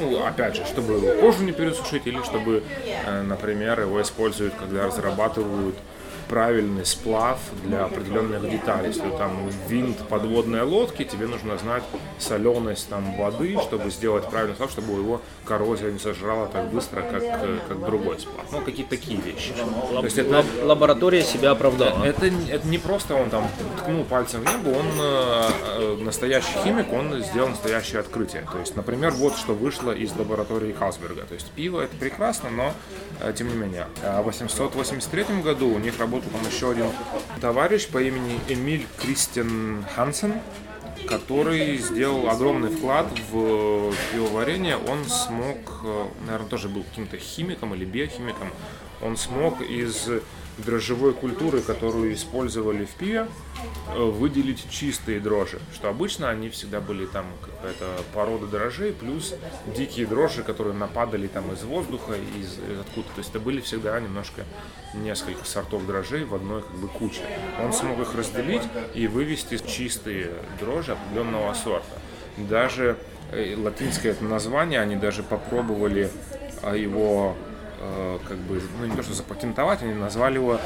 [0.00, 5.76] ну, опять же, чтобы кожу не пересушить, или чтобы, э, например, его используют, когда разрабатывают
[6.28, 8.88] правильный сплав для определенных деталей.
[8.88, 11.82] Если там винт подводной лодки, тебе нужно знать
[12.18, 17.22] соленость там воды, чтобы сделать правильный сплав, чтобы его коррозия не сожрала так быстро, как,
[17.22, 18.46] э, как другой сплав.
[18.52, 19.52] Ну, какие-то такие вещи.
[19.92, 22.04] Лаб- То есть это, лаб- лаборатория себя оправдала.
[22.04, 23.46] это, это не просто он там
[23.78, 28.46] ткнул пальцем в небо, он э, э, настоящий химик, он сделал настоящее открытие.
[28.50, 31.22] То есть, например, вот что вышло из лаборатории Карлсберга.
[31.22, 32.72] То есть пиво это прекрасно, но
[33.20, 33.86] э, тем не менее.
[34.02, 36.86] А В 883 году у них работал работал там еще один
[37.40, 40.34] товарищ по имени Эмиль Кристиан Хансен,
[41.08, 44.76] который сделал огромный вклад в пивоварение.
[44.76, 48.48] Он смог, э, наверное, тоже был каким-то химиком или биохимиком,
[49.02, 50.08] он смог из
[50.58, 53.26] дрожжевой культуры, которую использовали в пиве,
[53.88, 55.58] э, выделить чистые дрожжи.
[55.74, 59.34] Что обычно они всегда были там какая-то порода дрожжей, плюс
[59.76, 63.08] дикие дрожжи, которые нападали там из воздуха, из, из откуда.
[63.08, 64.44] То есть это были всегда немножко
[64.94, 67.22] несколько сортов дрожжей в одной как бы куче.
[67.62, 68.62] Он смог их разделить
[68.94, 70.30] и вывести чистые
[70.60, 71.86] дрожжи определенного сорта.
[72.36, 72.96] Даже
[73.32, 76.10] э, латинское это название, они даже попробовали
[76.62, 77.36] а, его
[77.80, 80.58] э, как бы, ну не то что запатентовать, они назвали его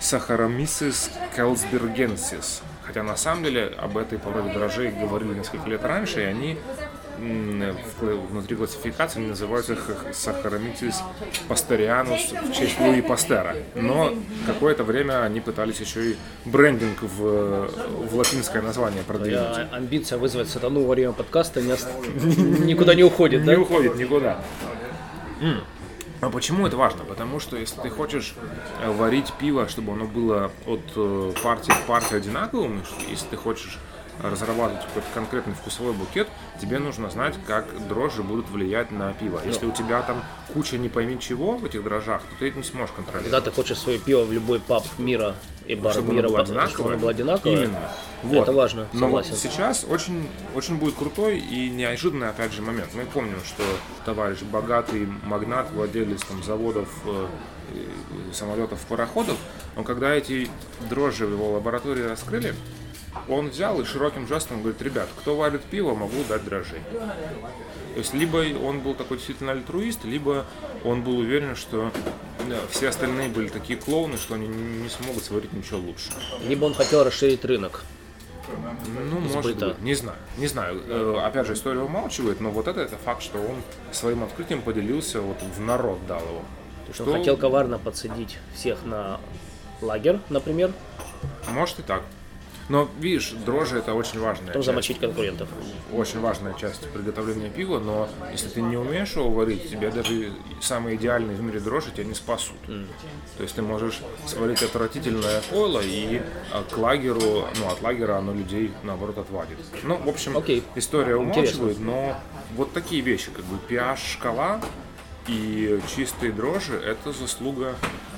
[0.00, 2.62] Saccharomyces kelsbergensis.
[2.82, 6.58] Хотя на самом деле об этой породе дрожжей говорили несколько лет раньше, и они
[7.18, 9.74] внутри классификации они называются
[10.12, 10.96] Saccharomyces
[11.48, 13.56] pastorianus в честь Луи Пастера.
[13.74, 14.14] Но
[14.46, 17.68] какое-то время они пытались еще и брендинг в,
[18.08, 19.52] в латинское название продвинуть.
[19.52, 23.54] Твоя амбиция вызвать сатану во время подкаста не ос- никуда не уходит, да?
[23.54, 24.42] не уходит никуда.
[26.20, 27.04] А почему это важно?
[27.04, 28.34] Потому что если ты хочешь
[28.80, 33.80] э, варить пиво, чтобы оно было от э, партии к партии одинаковым, если ты хочешь
[34.22, 36.28] разрабатывать какой-то конкретный вкусовой букет,
[36.60, 39.40] тебе нужно знать, как дрожжи будут влиять на пиво.
[39.44, 42.64] Если у тебя там куча не пойми чего в этих дрожжах, то ты это не
[42.64, 43.30] сможешь контролировать.
[43.30, 45.34] Когда ты хочешь свое пиво в любой паб мира
[45.66, 47.78] и бар чтобы мира, оно было чтобы оно было одинаковое, Именно.
[48.22, 48.42] Вот.
[48.42, 49.34] это важно, Но согласен.
[49.34, 52.90] сейчас очень, очень будет крутой и неожиданный, опять же, момент.
[52.94, 53.62] Мы помним, что
[54.04, 57.26] товарищ богатый магнат, владелец там, заводов, э,
[57.74, 59.36] э, самолетов, пароходов,
[59.76, 60.48] он когда эти
[60.88, 62.54] дрожжи в его лаборатории раскрыли,
[63.28, 66.80] он взял и широким жестом говорит, ребят, кто варит пиво, могу дать дрожжей.
[66.90, 70.46] То есть либо он был такой действительно альтруист, либо
[70.84, 71.92] он был уверен, что
[72.48, 76.10] да, все остальные были такие клоуны, что они не смогут сварить ничего лучше.
[76.46, 77.84] Либо он хотел расширить рынок.
[79.10, 79.68] Ну, может Сбыта.
[79.68, 80.82] быть, не знаю, не знаю.
[80.86, 85.20] Э, Опять же, история умалчивает, но вот это, это факт, что он своим открытием поделился,
[85.20, 86.42] вот в народ дал его.
[86.92, 89.20] Что он хотел коварно подсадить всех на
[89.80, 90.72] лагерь, например,
[91.48, 92.02] Может и так.
[92.72, 95.46] Но, видишь, дрожжи это очень важная потом часть, замочить конкурентов.
[95.92, 100.96] очень важная часть приготовления пива, но если ты не умеешь его варить, тебе даже самые
[100.96, 102.56] идеальные в мире дрожжи тебя не спасут.
[103.36, 108.32] То есть ты можешь сварить отвратительное пойло, и а, к лагеру, ну, от лагера оно
[108.32, 109.58] людей, наоборот, отвадит.
[109.82, 110.62] Ну, в общем, Окей.
[110.74, 111.64] история Интересно.
[111.64, 112.16] умалчивает, но
[112.56, 114.64] вот такие вещи, как бы pH-шкала
[115.26, 117.74] и чистые дрожжи, это заслуга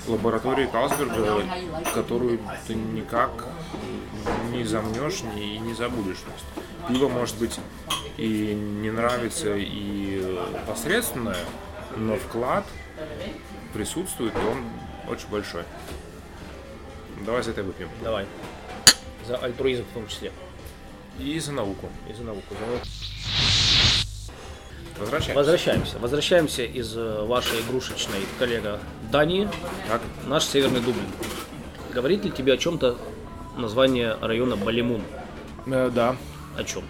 [0.07, 1.43] лаборатории Калсберга,
[1.93, 2.39] которую
[2.69, 3.31] ты никак
[4.51, 6.18] не замнешь ни- и не забудешь.
[6.18, 7.59] То есть пиво может быть
[8.16, 11.37] и не нравится, и посредственное,
[11.97, 12.64] но вклад
[13.72, 14.64] присутствует, и он
[15.09, 15.64] очень большой.
[17.25, 17.89] Давай за это выпьем.
[18.03, 18.27] Давай.
[19.27, 20.33] За альтруизм в том числе.
[21.18, 21.89] И за науку.
[22.09, 22.43] И за науку.
[22.51, 22.87] за науку.
[24.99, 25.35] Возвращаемся.
[25.35, 25.99] Возвращаемся.
[25.99, 29.49] Возвращаемся из э, вашей игрушечной коллега Дании.
[29.89, 31.07] Так, Наш северный Дублин.
[31.93, 32.99] Говорит ли тебе о чем-то
[33.57, 35.03] название района Балимун?
[35.67, 36.17] э, да,
[36.57, 36.83] О чем?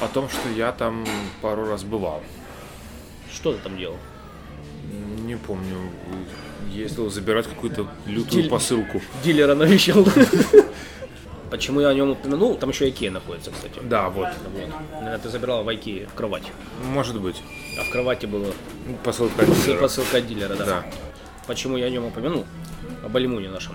[0.00, 1.04] о том, что я там
[1.42, 2.22] пару раз бывал.
[3.32, 3.96] Что ты там делал?
[5.24, 5.76] Не помню,
[6.70, 9.00] ездил забирать какую-то лютую Диль- посылку.
[9.24, 10.06] Дилера навещал.
[11.50, 12.56] Почему я о нем упомянул?
[12.56, 13.80] Там еще Икея находится, кстати.
[13.82, 15.22] Да, вот, Вот.
[15.22, 16.44] Ты забирала в Икее в кровать.
[16.84, 17.42] может быть.
[17.80, 18.52] А в кровати было
[19.02, 19.80] Посылка от дилера.
[19.80, 20.64] посылка от дилера, да.
[20.64, 20.84] Да.
[21.46, 22.44] Почему я о нем упомянул?
[23.04, 23.74] О Балимуне нашем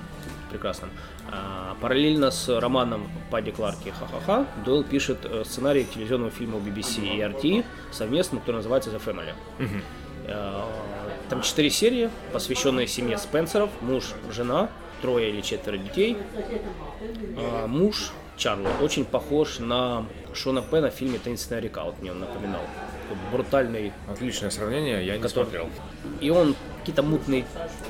[0.52, 0.90] прекрасном.
[1.32, 7.02] А, параллельно с романом Падди Кларки «Ха-ха-ха» Дойл пишет э, сценарий к телевизионному фильму BBC
[7.16, 9.34] и RT совместно, который называется «The Family».
[10.28, 10.70] А,
[11.30, 13.70] Там четыре серии, посвященные семье Спенсеров.
[13.82, 14.70] Муж, жена,
[15.02, 16.18] трое или четверо детей.
[17.38, 21.84] А, Муж Чарли очень похож на Шона Пена в фильме «Таинственная река».
[21.84, 22.62] Вот мне он напоминал.
[23.32, 25.70] Брутальный Отличное сравнение, я не который- смотрел.
[26.20, 27.46] И он какие-то мутные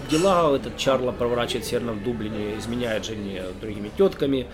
[0.09, 4.45] дела, этот Чарло проворачивает в Северном Дублине, изменяет жене другими тетками.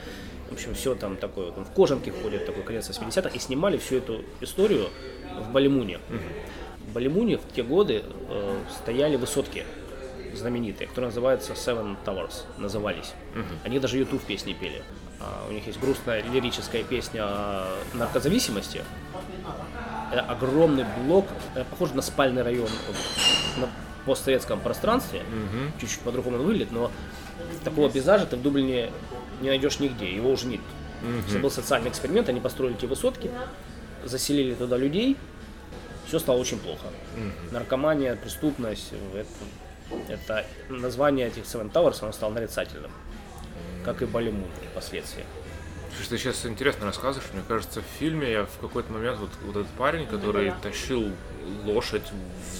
[0.49, 3.29] В общем, все там такое, вот он в кожанке ходит, такой конец 80-х.
[3.29, 4.87] И снимали всю эту историю
[5.37, 5.99] в Балимуне.
[6.87, 9.65] В Балимуне в те годы э, стояли высотки
[10.33, 13.13] знаменитые, которые называются Seven Towers, назывались.
[13.63, 14.81] Они даже YouTube песни пели.
[15.19, 18.83] А, у них есть грустная лирическая песня о наркозависимости.
[20.11, 22.69] Это огромный блок, э, похож на спальный район
[23.57, 23.69] на
[24.09, 25.21] постсоветском пространстве.
[25.79, 26.91] Чуть-чуть по-другому он выглядит, но
[27.63, 28.91] такого пейзажа ты в Дублине
[29.41, 30.61] не найдешь нигде, его уже нет.
[31.29, 33.31] Это был социальный эксперимент, они построили эти высотки,
[34.03, 35.15] заселили туда людей,
[36.07, 36.87] все стало очень плохо.
[37.51, 39.29] Наркомания, преступность, это
[40.07, 42.91] Это название этих Seven Towers, оно стало нарицательным,
[43.83, 45.25] как и Балимун впоследствии.
[46.01, 49.55] Что ты сейчас интересно рассказываешь, мне кажется, в фильме я в какой-то момент вот, вот
[49.57, 51.11] этот парень, который тащил
[51.65, 52.03] лошадь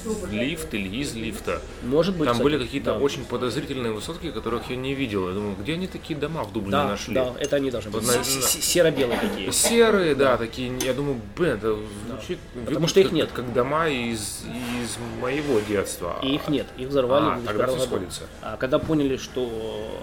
[0.04, 1.62] в лифт или из лифта.
[1.84, 2.98] Может быть, Там кстати, были какие-то да.
[3.00, 5.28] очень подозрительные высотки, которых я не видел.
[5.30, 7.14] Я думаю, где они такие дома в Дублине Да, нашли?
[7.14, 8.04] да, это они должны быть.
[8.04, 9.52] Вот на- Серо-белые такие.
[9.52, 10.72] Серые, да, такие.
[10.84, 11.78] Я думаю, блин, это
[12.08, 13.30] звучит Потому выглядит что их как- нет.
[13.34, 14.44] Как дома из,
[14.84, 16.20] из моего детства.
[16.24, 17.86] И их нет, их взорвали А, в тогда 2005 всё году.
[18.12, 18.22] сходится.
[18.42, 20.02] А когда поняли, что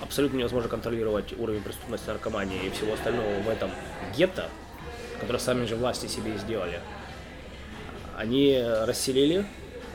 [0.00, 3.70] абсолютно невозможно контролировать уровень преступности, наркомании и всего остального в этом
[4.16, 4.48] гетто,
[5.20, 6.80] которое сами же власти себе и сделали,
[8.16, 9.44] они расселили,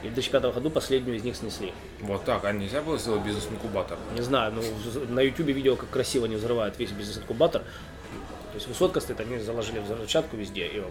[0.03, 1.73] и в 2005 году последнюю из них снесли.
[2.01, 3.97] Вот так, а нельзя было сделать бизнес-инкубатор?
[4.13, 4.61] Не знаю, ну
[5.09, 7.61] на ютубе видео, как красиво они взрывают весь бизнес-инкубатор.
[7.61, 10.83] То есть высотка стоит, они заложили взрывчатку везде и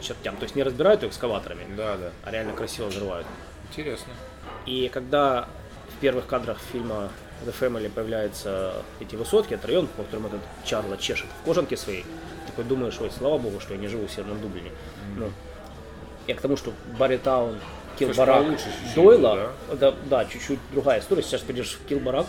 [0.00, 0.36] чертям.
[0.36, 2.10] То есть не разбирают ее экскаваторами, Да, да.
[2.22, 3.26] а реально красиво взрывают.
[3.70, 4.12] Интересно.
[4.66, 5.48] И когда
[5.96, 7.10] в первых кадрах фильма
[7.44, 12.04] The Family появляются эти высотки, это район, по которому этот Чарла чешет в кожанке своей,
[12.46, 14.70] такой думаешь, ой, слава богу, что я не живу в Северном Дублине.
[15.16, 15.30] Ну,
[16.26, 17.58] я к тому, что Барри Таун,
[17.98, 18.44] Килбарак,
[18.94, 19.94] Дойла, был, да?
[20.06, 21.22] да, чуть-чуть другая история.
[21.22, 22.26] Сейчас придешь в Килбарак,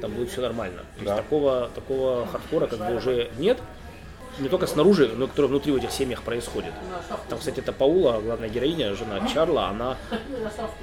[0.00, 0.80] там будет все нормально.
[0.96, 1.16] То есть Да.
[1.16, 3.58] такого, такого хардкора как бы уже нет.
[4.38, 6.74] Не только снаружи, но и который внутри в этих семьях происходит.
[7.30, 9.96] Там, кстати, это Паула, главная героиня, жена Чарла, она,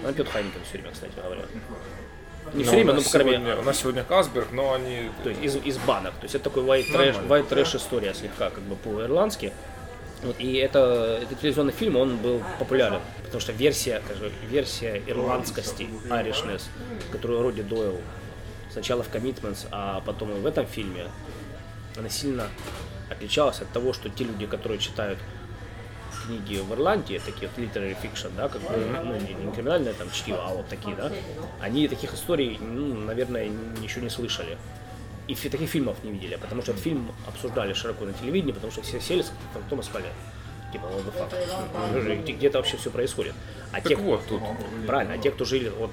[0.04, 1.44] она пьет Хайнекен все время, кстати говоря.
[2.54, 5.10] Не все Ну, время, но, по крайней мере, У нас сегодня Касберг, но они...
[5.24, 6.14] то есть из, из банок.
[6.16, 9.52] То есть это такой white trash, white trash история слегка, как бы по-ирландски.
[10.24, 15.90] Вот, и это, этот телевизионный фильм, он был популярен, потому что версия, скажем, версия ирландскости,
[16.10, 16.64] Irishness,
[17.12, 18.00] которую Роди Дойл
[18.72, 21.08] сначала в Commitments, а потом и в этом фильме,
[21.98, 22.48] она сильно
[23.10, 25.20] отличалась от того, что те люди, которые читают
[26.26, 28.70] книги в Ирландии, такие вот literary fiction, да, как бы,
[29.04, 31.12] ну, не, не криминальное там чтиво, а вот такие, да,
[31.62, 33.50] они таких историй, ну, наверное,
[33.82, 34.58] ничего не слышали.
[35.28, 38.72] И фи- таких фильмов не видели, потому что этот фильм обсуждали широко на телевидении, потому
[38.72, 40.06] что все сели с фантом искали.
[40.74, 40.86] Типа,
[41.18, 41.34] fuck?
[41.94, 43.34] Ну, где- это вообще все происходит?
[43.72, 44.42] А Так те, вот тут.
[44.88, 45.92] правильно, а те, кто жили вот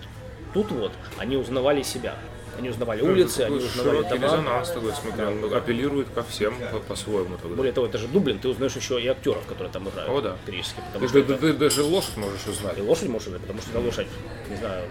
[0.54, 2.16] тут вот, они узнавали себя.
[2.60, 4.14] Они узнавали улицы, они узнавали дома.
[4.26, 7.56] резонанс такой, смотри, он апеллирует ко всем по- по-своему тогда.
[7.56, 10.10] Более того, это же Дублин, ты узнаешь еще и актеров, которые там играют.
[10.12, 10.36] О, да.
[10.44, 10.52] Ты,
[10.92, 12.76] потому ты- что это- ты даже лошадь можешь узнать.
[12.76, 14.08] И лошадь может быть, потому что это лошадь,
[14.50, 14.84] не знаю,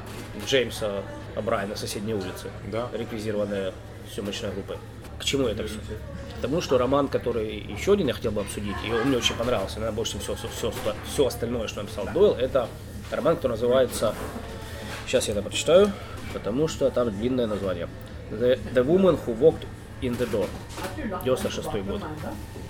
[0.48, 1.04] Джеймса
[1.44, 2.90] Брайана соседней улицы, Да.
[2.92, 3.72] реквизированная
[4.12, 4.78] съемочной группой.
[5.20, 5.76] К чему это все?
[6.40, 9.36] К тому, что роман, который еще один я хотел бы обсудить, и он мне очень
[9.36, 10.74] понравился, наверное, больше, чем все, все,
[11.14, 12.68] все, остальное, что написал Дойл, это
[13.12, 14.16] роман, который называется,
[15.06, 15.92] сейчас я это прочитаю,
[16.34, 17.88] потому что там длинное название.
[18.32, 19.66] The, the Woman Who Walked
[20.02, 20.48] in the Door.
[21.24, 22.02] 96 год.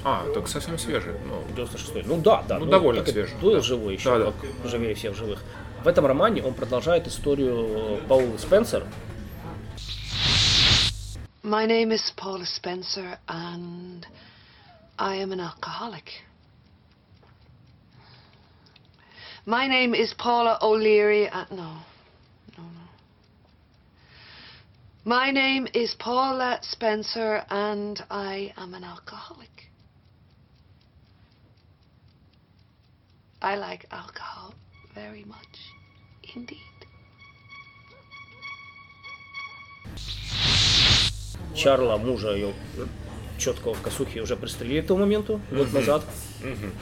[0.03, 1.13] А, так совсем свежий.
[1.27, 2.59] Ну, 96 Ну да, да.
[2.59, 3.35] Ну, довольно как и свежий.
[3.41, 4.31] Дойл живой еще, Да,
[4.63, 4.69] да.
[4.69, 5.43] живее всех живых.
[5.83, 8.85] В этом романе он продолжает историю Паулы Спенсер.
[11.43, 14.05] My name is Paula Spencer, and
[14.97, 16.23] I am an alcoholic.
[19.45, 21.27] My name is Paula O'Leary.
[21.29, 21.77] Uh, no,
[22.57, 22.63] no.
[25.09, 29.71] My name is Paula Spencer, and I am an alcoholic.
[33.41, 34.53] I like alcohol
[34.93, 35.57] very much
[36.35, 36.59] indeed.
[41.55, 42.53] Чарла, мужа ее
[43.39, 46.03] четкого в косухе уже пристрелили к тому моменту, год назад.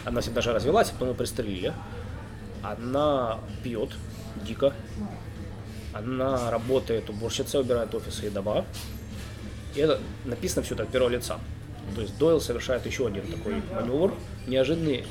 [0.03, 1.73] Она себе даже развелась, а потом ее пристрелили.
[2.61, 3.91] Она пьет
[4.45, 4.73] дико.
[5.93, 8.65] Она работает уборщицей, убирает офисы и дома.
[9.75, 11.39] И это написано все это от первого лица.
[11.95, 14.13] То есть Дойл совершает еще один такой маневр
[14.45, 15.05] неожиданный.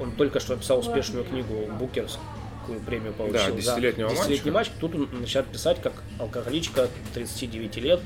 [0.00, 4.70] Он только что написал успешную книгу Букерскую премию получил Да, за «Десятилетнего «Десятилетний матч».
[4.80, 8.00] Тут он начинает писать как алкоголичка 39 лет,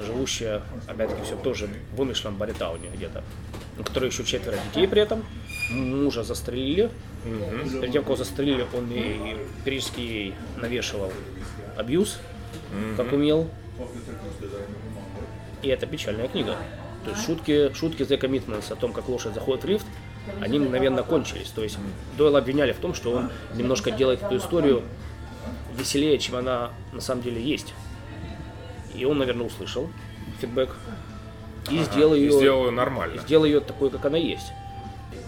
[0.00, 3.24] живущая, опять-таки, все тоже в вымышленном Баритауне где-то,
[3.78, 5.24] у которой еще четверо детей при этом.
[5.70, 6.90] Мужа застрелили.
[7.24, 11.12] Перед тем, как его застрелили, он и периодически ей навешивал
[11.76, 12.18] абьюз,
[12.96, 13.48] как умел.
[15.62, 16.56] И это печальная книга.
[17.04, 19.86] То есть шутки, шутки The Commitments о том, как лошадь заходит в лифт,
[20.40, 21.48] они мгновенно кончились.
[21.50, 21.78] То есть
[22.16, 24.82] Дойла обвиняли в том, что он немножко делает эту историю
[25.76, 27.74] веселее, чем она на самом деле есть.
[28.94, 29.88] И он, наверное, услышал
[30.40, 30.74] фидбэк
[31.70, 33.20] и сделал и ее, сделал ее нормально.
[33.22, 34.52] сделал ее такой, как она есть.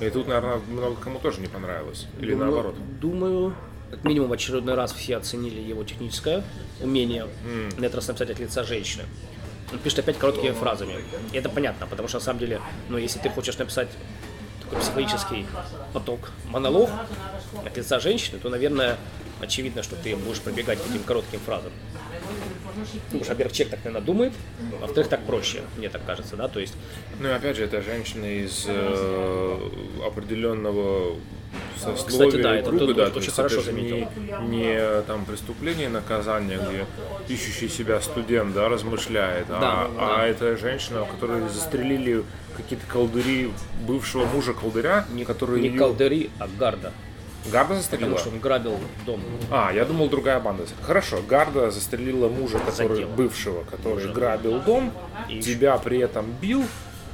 [0.00, 2.06] И тут, наверное, много кому тоже не понравилось.
[2.18, 2.74] Или Думаю- наоборот.
[3.00, 3.54] Думаю,
[3.90, 6.42] как минимум в очередной раз все оценили его техническое
[6.80, 7.26] умение
[7.76, 9.04] на этот раз написать от лица женщины.
[9.72, 10.96] Он пишет опять короткими фразами.
[11.32, 13.88] И это понятно, потому что на самом деле, ну, если ты хочешь написать
[14.62, 15.46] такой психологический
[15.92, 16.90] поток, монолог
[17.64, 18.96] от лица женщины, то, наверное,
[19.40, 21.72] очевидно, что ты будешь пробегать по этим коротким фразам.
[23.12, 24.32] Ну, во-первых, человек так, наверное, думает,
[24.78, 26.74] а во-вторых, так проще, мне так кажется, да, то есть...
[27.18, 29.68] Ну и опять же, это женщина из э,
[30.06, 31.16] определенного
[31.76, 34.08] сословия Кстати, да, это круга, ты да, очень то есть хорошо это заметил.
[34.42, 36.86] Не, не там преступление и наказание, где
[37.34, 40.22] ищущий себя студент, да, размышляет, Да, а, да.
[40.22, 42.24] а это женщина, которую застрелили
[42.56, 43.50] какие-то колдыри
[43.86, 46.92] бывшего мужа колдыря, Не, который не её- колдыри, а гарда.
[47.50, 48.10] Гарда застрелила?
[48.16, 49.20] Потому что он грабил дом.
[49.50, 50.64] А, я думал, другая банда.
[50.82, 54.12] Хорошо, Гарда застрелила мужа, который бывшего, который Мужа.
[54.12, 54.92] грабил дом,
[55.28, 56.64] И тебя при этом бил,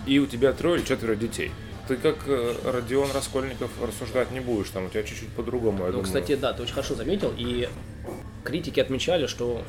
[0.06, 1.52] и у тебя трое или четверо детей.
[1.88, 5.90] Ты как э, Родион Раскольников рассуждать не будешь, там у тебя чуть-чуть по-другому, я Ну,
[5.92, 6.04] думаю.
[6.04, 7.68] кстати, да, ты очень хорошо заметил, и
[8.42, 9.62] критики отмечали, что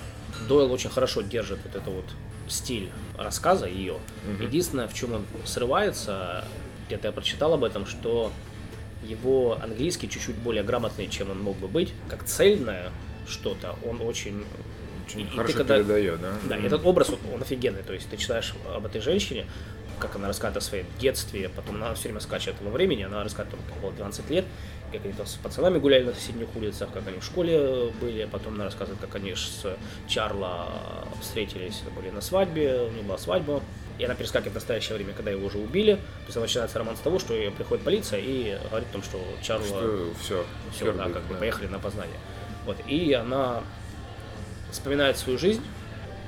[0.49, 2.05] Дойл очень хорошо держит вот это вот
[2.47, 3.97] стиль рассказа ее.
[4.41, 6.43] Единственное, в чем он срывается,
[6.87, 8.31] где-то я прочитал об этом, что
[9.07, 12.91] его английский чуть-чуть более грамотный, чем он мог бы быть, как цельное
[13.27, 14.43] что-то, он очень...
[15.05, 16.33] Очень и- и ты хорошо когда- передает, да?
[16.49, 17.81] Да, и этот образ, он, он офигенный.
[17.83, 19.45] То есть ты читаешь об этой женщине,
[19.99, 23.59] как она рассказывает о своем детстве, потом она все время скачет во времени, она рассказывает,
[23.69, 24.45] там, было 12 лет,
[24.91, 28.53] как они там с пацанами гуляли на соседних улицах, как они в школе были, потом
[28.55, 29.65] она рассказывает, как они с
[30.07, 30.67] Чарла
[31.21, 33.61] встретились, были на свадьбе, у них была свадьба,
[33.97, 35.95] и она перескакивает в настоящее время, когда его уже убили.
[35.95, 39.65] То есть начинается роман с того, что приходит полиция и говорит о том, что Чарла
[40.21, 42.17] все, все, да, как бы поехали на познание.
[42.65, 43.63] Вот, и она
[44.71, 45.63] вспоминает свою жизнь.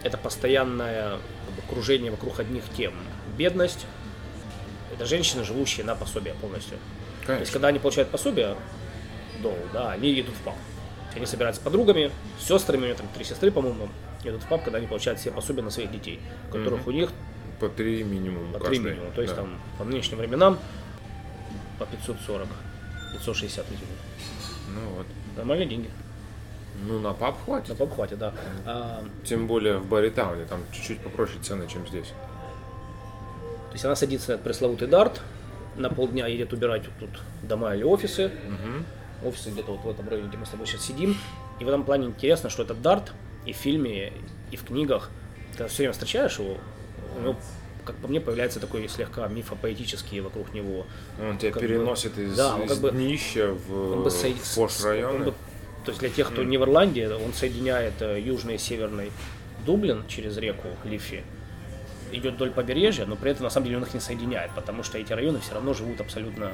[0.04, 2.94] Это постоянное как бы, кружение вокруг одних тем.
[3.38, 3.86] Бедность.
[4.94, 6.78] Это женщины, живущие на пособие полностью.
[7.26, 8.56] То есть, когда они получают пособие,
[9.44, 10.56] дол, да, они идут в паб.
[11.16, 13.90] Они собираются с подругами, с сестрами, у нее там три сестры, по-моему,
[14.24, 16.20] идут в паб, когда они получают все пособия на своих детей,
[16.52, 17.12] которых у них
[17.60, 18.92] По три минимум по три каждый.
[18.92, 19.12] минимум.
[19.14, 19.42] То есть да.
[19.42, 20.60] там по нынешним временам
[21.78, 22.48] по 540,
[23.14, 23.82] 560 извини.
[24.74, 25.06] Ну вот.
[25.38, 25.90] Нормальные деньги.
[26.88, 27.70] Ну, на паб хватит.
[27.70, 28.34] На паб хватит, да.
[28.66, 32.08] А, Тем более в Баритауне, там чуть-чуть попроще цены, чем здесь.
[33.70, 35.22] То есть она садится пресловутый дарт,
[35.76, 38.32] на полдня едет убирать вот тут дома или офисы.
[39.24, 41.18] Офисы где-то вот в этом районе, где мы с тобой сейчас сидим.
[41.60, 43.12] И в этом плане интересно, что этот дарт
[43.46, 44.14] и в фильме,
[44.52, 45.10] и в книгах,
[45.58, 46.58] ты все время встречаешь его,
[47.18, 47.36] у него,
[47.86, 50.86] как по мне, появляется такой слегка мифопоэтический вокруг него.
[51.22, 54.56] Он тебя Как бы- переносит из, да, из как бы- днища в Он бы в
[54.56, 55.26] пош с- он районы.
[55.26, 55.34] бы-
[55.86, 59.12] то есть для тех, кто не в Ирландии, он соединяет э, южный и северный
[59.66, 61.24] Дублин через реку Лифи,
[62.12, 64.98] идет вдоль побережья, но при этом на самом деле он их не соединяет, потому что
[64.98, 66.52] эти районы все равно живут абсолютно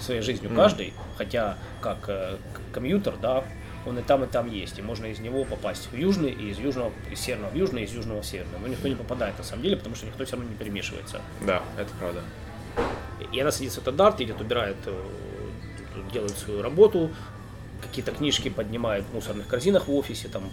[0.00, 2.36] своей жизнью каждый, хотя как э,
[2.72, 3.44] комьютер, да,
[3.86, 6.58] он и там, и там есть, и можно из него попасть в южный, и из
[6.58, 8.58] южного, из северного в южный, и из южного в северный.
[8.60, 11.20] Но никто не попадает на самом деле, потому что никто все равно не перемешивается.
[11.42, 12.22] Да, это правда.
[13.32, 15.04] И она садится в этот дарт, идет, убирает, э,
[16.12, 17.10] делает свою работу,
[17.82, 20.50] какие-то книжки поднимает в мусорных корзинах в офисе, там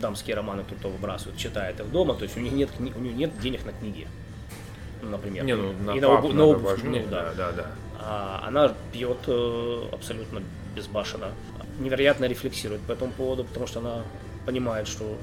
[0.00, 3.38] дамские романы кто-то выбрасывает, читает их дома, то есть у них нет, у нее нет
[3.40, 4.08] денег на книги,
[5.02, 5.44] например.
[5.44, 7.66] Не, ну на И паб обу- надо обувь, важнее, ну, да, да, да.
[8.00, 10.42] А она пьет э, абсолютно
[10.74, 11.32] безбашенно,
[11.78, 14.02] невероятно рефлексирует по этому поводу, потому что она
[14.46, 15.16] понимает, что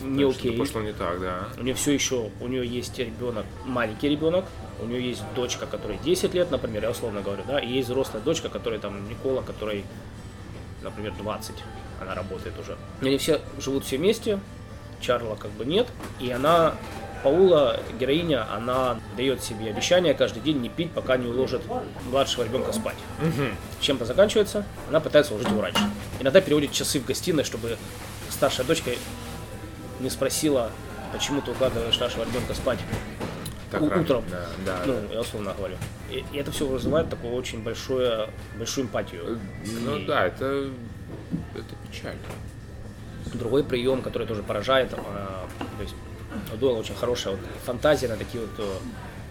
[0.00, 0.58] не Что-то окей.
[0.58, 1.48] пошло не так, да.
[1.58, 4.46] У нее все еще, у нее есть ребенок, маленький ребенок,
[4.80, 8.22] у нее есть дочка, которой 10 лет, например, я условно говорю, да, и есть взрослая
[8.22, 9.84] дочка, которая там Никола, которой,
[10.82, 11.54] например, 20,
[12.00, 12.76] она работает уже.
[13.02, 14.40] И они все живут все вместе,
[15.00, 15.88] Чарла как бы нет,
[16.20, 16.74] и она,
[17.22, 21.62] Паула, героиня, она дает себе обещание каждый день не пить, пока не уложит
[22.10, 22.96] младшего ребенка спать.
[23.80, 25.82] Чем-то заканчивается, она пытается уложить его раньше.
[26.20, 27.76] Иногда переводит часы в гостиной, чтобы
[28.28, 28.90] старшая дочка
[30.00, 30.70] не спросила,
[31.12, 32.80] почему ты укладываешь нашего ребенка спать
[33.70, 34.02] Так у- рано.
[34.02, 34.24] утром.
[34.28, 35.14] Да, да, ну, да.
[35.14, 35.76] я условно говорю.
[36.10, 39.38] И, и это все вызывает такую очень большую, большую эмпатию.
[39.84, 40.66] Ну И да, это,
[41.54, 42.18] это печально.
[43.34, 45.46] Другой прием, который тоже поражает, а,
[45.76, 45.94] то есть
[46.52, 48.72] у Дойла очень хорошая вот фантазия на такие вот э,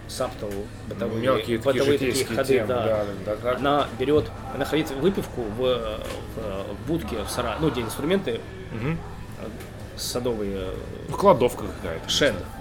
[0.08, 0.48] саптл,
[0.88, 2.86] бытовые, Мелкие такие бытовые такие житейские ходы, темы, да.
[2.86, 3.56] да, да, да.
[3.58, 8.42] Она берет, она хранит выпивку в, в, в будке, в сарае, ну, где инструменты
[8.74, 8.96] э,
[9.98, 10.72] садовые,
[11.10, 12.10] Ну, кладовка какая-то.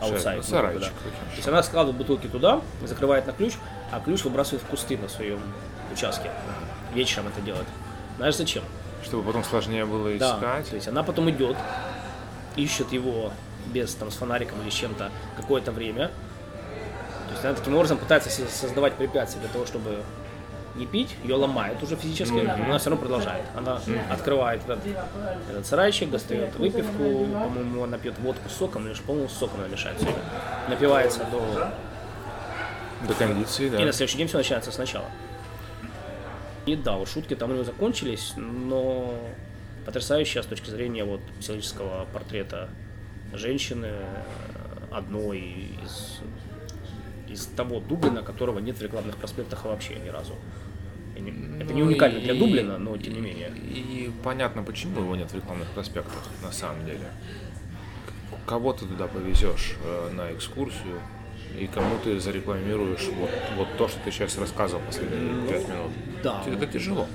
[0.03, 0.81] ну, ну, сарайчик.
[0.81, 0.87] да.
[1.31, 3.55] То есть она складывает бутылки туда, закрывает на ключ,
[3.91, 5.41] а ключ выбрасывает в кусты на своем
[5.93, 6.31] участке.
[6.95, 7.67] Вечером это делает.
[8.17, 8.63] Знаешь зачем?
[9.03, 10.35] Чтобы потом сложнее было Да.
[10.37, 10.69] искать.
[10.69, 11.57] То есть она потом идет,
[12.57, 13.33] ищет его
[13.73, 16.09] без там с фонариком или с чем-то какое-то время.
[17.29, 20.03] То есть она таким образом пытается создавать препятствия для того, чтобы
[20.77, 23.45] не пить, ее ломает уже физически, но она все равно продолжает.
[23.57, 23.81] Она
[24.11, 24.81] открывает этот,
[25.51, 29.69] этот сарайчик, достает выпивку, по-моему, она пьет водку с соком, или, по-моему, с соком она
[29.69, 30.21] мешает все время.
[30.69, 31.73] Напивается до
[33.07, 33.81] До кондиции, да.
[33.81, 35.07] и на следующий день все начинается сначала.
[36.67, 39.15] И да, вот шутки там у него закончились, но
[39.87, 42.69] потрясающая с точки зрения вот психологического портрета
[43.33, 43.93] женщины,
[44.91, 45.39] одной
[45.85, 46.21] из,
[47.29, 50.35] из того Дублина, которого нет в рекламных проспектах вообще ни разу.
[51.15, 53.51] Это не Ну уникально и- для Дублина, но тем не менее.
[53.51, 57.11] И понятно, почему его нет в рекламных проспектах, на самом деле.
[58.47, 60.99] Кого ты туда повезешь э, на экскурсию,
[61.59, 65.91] и кому ты зарекламируешь вот, вот то, что ты сейчас рассказывал последние пять минут.
[66.23, 66.43] Да.
[66.47, 67.07] Это тяжело.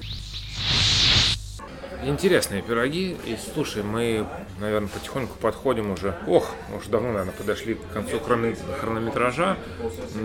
[2.03, 3.17] Интересные пироги.
[3.25, 4.27] И слушай, мы,
[4.59, 6.15] наверное, потихоньку подходим уже.
[6.27, 9.57] Ох, уже давно, наверное, подошли к концу хроно- хронометража.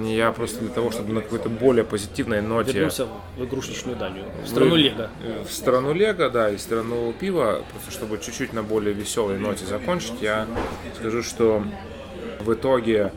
[0.05, 3.07] Я просто для того, чтобы на какой-то более позитивной ноте Вернулся
[3.37, 5.09] в игрушечную Данию, в страну вы- Лего.
[5.49, 7.63] В страну Лего, да, и страну пива.
[7.73, 10.47] Просто чтобы чуть-чуть на более веселой ноте закончить, я
[10.99, 11.63] скажу, что
[12.41, 13.13] в итоге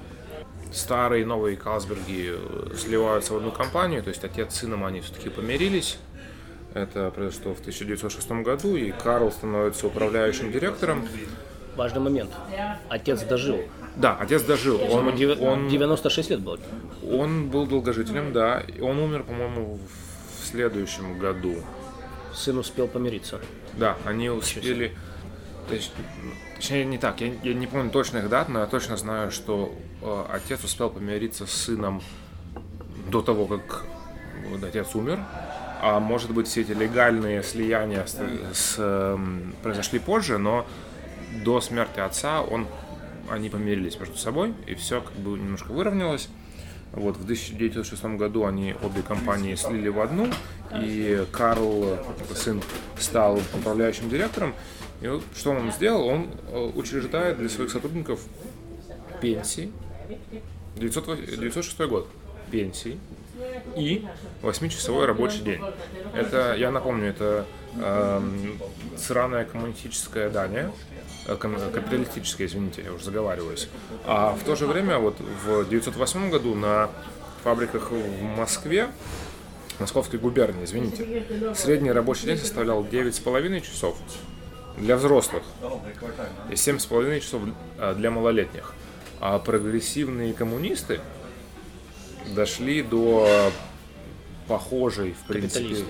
[0.72, 2.34] старые и новые Калсберги
[2.78, 5.98] сливаются в одну компанию, то есть отец с сыном они все-таки помирились.
[6.74, 11.08] Это произошло в 1906 году, и Карл становится управляющим директором.
[11.76, 12.32] Важный момент.
[12.90, 13.60] Отец дожил.
[13.96, 14.82] Да, отец дожил.
[14.90, 16.60] Он, он, 96 лет было.
[17.12, 18.64] он был долгожителем, да.
[18.82, 19.80] Он умер, по-моему,
[20.42, 21.56] в следующем году.
[22.34, 23.40] Сын успел помириться.
[23.74, 24.96] Да, они успели.
[25.68, 25.92] То есть,
[26.56, 27.22] точнее, не так.
[27.22, 31.46] Я, я не помню точных дат, но я точно знаю, что э, отец успел помириться
[31.46, 32.02] с сыном
[33.10, 33.86] до того, как
[34.50, 35.20] вот, отец умер.
[35.86, 38.18] А может быть, все эти легальные слияния с,
[38.54, 40.66] с, эм, произошли позже, но
[41.44, 42.68] до смерти отца он,
[43.30, 46.30] они помирились между собой, и все как бы немножко выровнялось.
[46.94, 50.30] Вот, в 1906 году они обе компании слили в одну,
[50.74, 52.00] и Карл,
[52.34, 52.62] сын,
[52.98, 54.54] стал управляющим директором.
[55.02, 56.08] И вот что он сделал?
[56.08, 58.22] Он э, учреждает для своих сотрудников
[59.20, 59.70] пенсии.
[60.78, 62.08] 908 906 год.
[62.52, 62.98] Пенсии
[63.76, 64.06] и
[64.42, 65.62] 8-часовой рабочий день.
[66.14, 67.46] Это, я напомню, это
[67.80, 68.60] эм,
[68.98, 70.72] сраная коммунистическая Дания,
[71.28, 73.70] э, капиталистическая, извините, я уже заговариваюсь.
[74.06, 76.90] А в то же время, вот в 908 году на
[77.44, 78.90] фабриках в Москве,
[79.80, 81.26] Московской губернии, извините,
[81.56, 83.98] средний рабочий день составлял 9,5 часов
[84.78, 85.44] для взрослых
[86.50, 87.42] и 7,5 часов
[87.78, 88.74] э, для малолетних.
[89.20, 91.00] А прогрессивные коммунисты
[92.28, 93.52] дошли до
[94.48, 95.86] похожей, в принципе...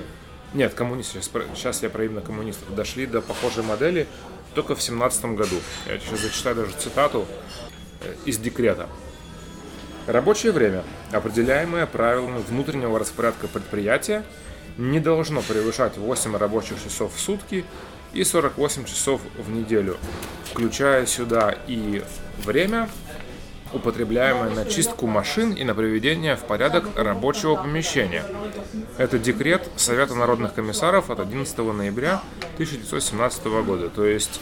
[0.54, 2.76] Нет, коммунисты, сейчас, я про именно коммунистов.
[2.76, 4.08] Дошли до похожей модели
[4.54, 5.56] только в 17 году.
[5.88, 7.26] Я сейчас зачитаю даже цитату
[8.02, 8.88] э, из декрета.
[10.06, 14.24] Рабочее время, определяемое правилами внутреннего распорядка предприятия,
[14.78, 17.66] не должно превышать 8 рабочих часов в сутки
[18.14, 19.98] и 48 часов в неделю,
[20.52, 22.04] включая сюда и
[22.44, 22.90] время,
[23.74, 28.24] употребляемое на чистку машин и на приведение в порядок рабочего помещения.
[28.98, 32.22] Это декрет Совета народных комиссаров от 11 ноября
[32.56, 33.90] 1917 года.
[33.90, 34.40] То есть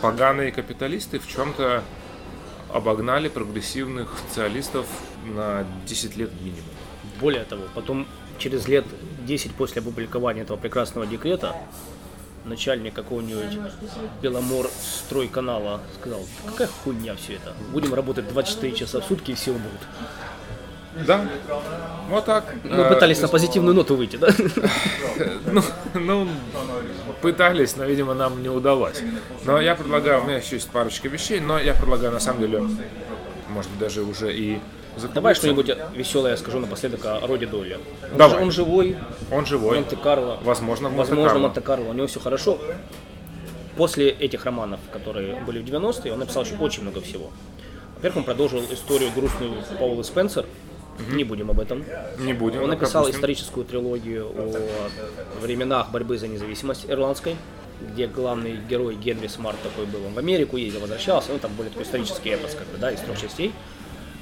[0.00, 1.82] поганые капиталисты в чем-то
[2.72, 4.86] обогнали прогрессивных социалистов
[5.24, 6.64] на 10 лет минимум.
[7.20, 8.06] Более того, потом
[8.38, 8.84] через лет
[9.26, 11.56] 10 после опубликования этого прекрасного декрета
[12.48, 13.58] начальник какого-нибудь
[14.22, 19.50] Беломор стройканала сказал, какая хуйня все это, будем работать 24 часа в сутки и все
[19.52, 19.80] умрут.
[21.06, 21.28] Да,
[22.08, 22.54] вот так.
[22.64, 24.28] Мы Э, пытались то на позитивную ноту выйти, да?
[25.46, 25.62] Ну,
[25.94, 26.28] ну,
[27.22, 29.00] пытались, но, видимо, нам не удалось.
[29.44, 32.62] Но я предлагаю, у меня еще есть парочка вещей, но я предлагаю, на самом деле,
[33.48, 34.60] может быть, даже уже и
[35.14, 35.74] Давай закруглиться.
[35.74, 37.78] что-нибудь веселое скажу напоследок о Роде Дойле.
[38.12, 38.42] Он, Давай.
[38.42, 38.96] он живой,
[39.30, 39.76] Он живой.
[39.76, 40.38] Монте-Карло.
[40.42, 41.42] Возможно, в Возможно, Монте-Карло.
[41.42, 41.84] Монте-Карло.
[41.90, 42.58] У него все хорошо.
[43.76, 47.30] После этих романов, которые были в 90-е, он написал еще очень много всего.
[47.96, 50.46] Во-первых, он продолжил историю грустную Паула Спенсер.
[51.12, 51.84] Не будем об этом.
[52.18, 52.62] Не будем.
[52.62, 53.18] Он написал пропустим.
[53.18, 57.36] историческую трилогию о временах борьбы за независимость ирландской,
[57.80, 60.04] где главный герой Генри Смарт такой был.
[60.06, 62.98] Он в Америку ездил, возвращался, ну там более такой исторический эпос, как бы, да, из
[63.00, 63.52] трех частей.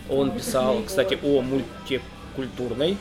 [0.09, 2.96] Он писал, кстати, о мультикультурной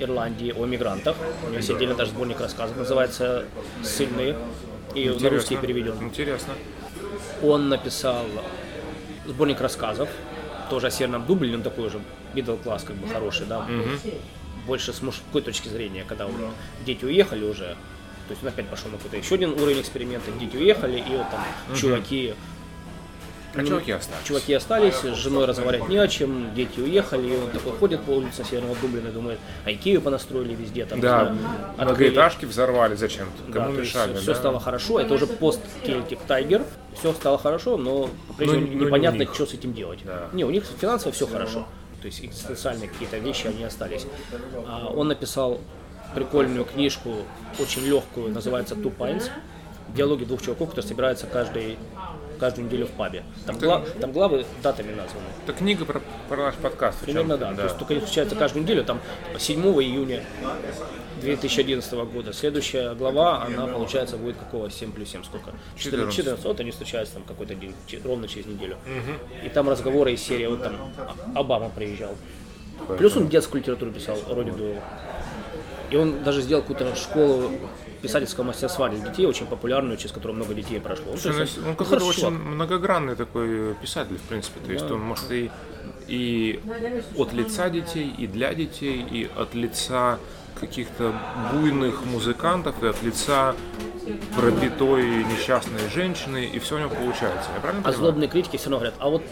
[0.00, 1.16] Ирландии, о мигрантах.
[1.42, 3.44] У него есть отдельно даже сборник рассказов, называется
[3.82, 4.36] «Сильные»,
[4.94, 5.30] и на Интересно.
[5.30, 5.96] русский переведен.
[6.02, 6.54] Интересно.
[7.42, 8.26] Он написал
[9.26, 10.08] сборник рассказов,
[10.70, 12.00] тоже о Северном Дублине, он такой уже
[12.34, 13.66] middle класс, как бы хороший, да,
[14.66, 16.50] больше с мужской точки зрения, когда уже
[16.86, 17.76] дети уехали уже,
[18.26, 21.26] то есть он опять пошел на какой-то еще один уровень эксперимента, дети уехали, и вот
[21.30, 21.44] там
[21.76, 22.34] чуваки
[23.56, 24.24] А ну, чуваки остались.
[24.24, 28.10] Чуваки остались, с женой разговаривать не о чем, дети уехали, и он такой ходит по
[28.10, 31.36] улице Северного Дублина и думает, а Икею понастроили везде, там, Да,
[31.78, 33.52] не многоэтажки взорвали зачем-то.
[33.52, 34.34] да, Кому мешали, все да?
[34.34, 36.64] стало хорошо, это уже пост Celtic Tiger,
[36.98, 39.34] все стало хорошо, но по-прежнему Ну, ну, не непонятно, у них.
[39.34, 40.00] что с этим делать.
[40.04, 40.28] Да.
[40.32, 41.66] Не, у них финансово все хорошо,
[42.00, 44.06] то есть экзистенциальные какие-то вещи, они остались.
[44.66, 45.60] А он написал
[46.14, 47.14] прикольную книжку,
[47.58, 49.30] очень легкую, называется Two Pints.
[49.94, 51.76] Диалоги двух чуваков, которые собираются каждый,
[52.38, 53.22] каждую неделю в пабе.
[53.46, 55.26] Там, гла- там главы датами названы.
[55.44, 56.98] Это книга про, про наш подкаст.
[57.00, 57.56] Примерно чем-то, да.
[57.56, 60.22] То есть только они встречаются каждую неделю, там типа, 7 июня
[61.22, 62.32] 2011 года.
[62.32, 65.52] Следующая глава, она получается будет какого 7 плюс 7 сколько?
[65.76, 66.14] 14.
[66.14, 66.44] 14.
[66.44, 67.74] Вот они встречаются там какой-то день,
[68.04, 68.76] ровно через неделю.
[69.44, 70.92] И там разговоры из серии, вот там
[71.34, 72.14] А- Обама приезжал.
[72.98, 74.74] Плюс он детскую литературу писал, Родину.
[75.90, 77.52] И он даже сделал какую-то школу
[78.04, 81.06] писательского мастерства для детей, очень популярную, через которую много детей прошло.
[81.06, 82.38] Ну, то Слушай, есть ну, он какой-то очень чувак.
[82.40, 84.60] многогранный такой писатель, в принципе.
[84.66, 85.50] То есть он может и,
[86.06, 86.60] и
[87.16, 90.18] от лица детей, и для детей, и от лица
[90.60, 91.12] каких-то
[91.52, 93.54] буйных музыкантов, и от лица
[94.36, 97.48] пропитой несчастной женщины, и все у него получается.
[97.54, 97.94] Я правильно А понимаю?
[97.96, 99.22] злобные критики все равно говорят, а вот,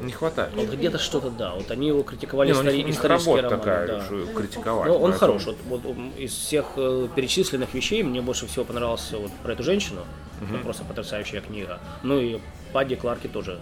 [0.00, 0.52] Не хватает.
[0.54, 3.56] вот где-то что-то да, вот они его критиковали Не, ну, истори- у них исторические работа
[3.56, 3.62] романы.
[3.62, 4.04] такая, да.
[4.04, 4.88] что критиковать.
[4.88, 5.46] Ну, он поэтому- хорош.
[5.46, 10.04] Вот, вот, из всех э, перечисленных вещей мне больше всего понравился вот про эту женщину.
[10.48, 11.80] Это просто потрясающая книга.
[12.02, 12.38] Ну и
[12.72, 13.58] Падди Кларки тоже.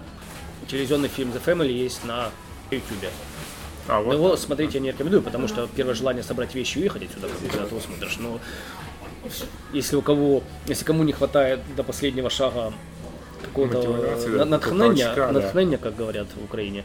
[0.69, 2.31] Телевизионный фильм The Family есть на
[2.71, 3.11] YouTube.
[3.89, 4.13] А, Но вот.
[4.15, 7.65] его смотреть я не рекомендую, потому что первое желание собрать вещи и уехать отсюда, когда
[7.67, 8.17] ты его смотришь.
[8.19, 8.41] Но
[9.73, 12.73] если у кого, если кому не хватает до последнего шага
[13.47, 15.33] какого-то да, натхнения, толчка, да.
[15.33, 16.85] натхнения, как говорят в Украине,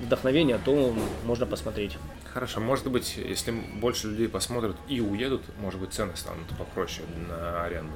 [0.00, 0.94] вдохновения, то
[1.24, 1.96] можно посмотреть.
[2.32, 7.64] Хорошо, может быть, если больше людей посмотрят и уедут, может быть, цены станут попроще на
[7.64, 7.92] аренду.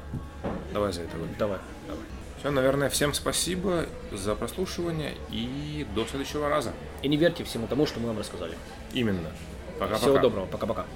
[0.73, 1.37] Давай за это выпьем.
[1.39, 1.59] Давай.
[2.41, 6.73] Все, наверное, всем спасибо за прослушивание и до следующего раза.
[7.03, 8.55] И не верьте всему тому, что мы вам рассказали.
[8.95, 9.31] Именно.
[9.79, 9.99] Пока-пока.
[9.99, 10.47] Всего доброго.
[10.47, 10.87] Пока-пока.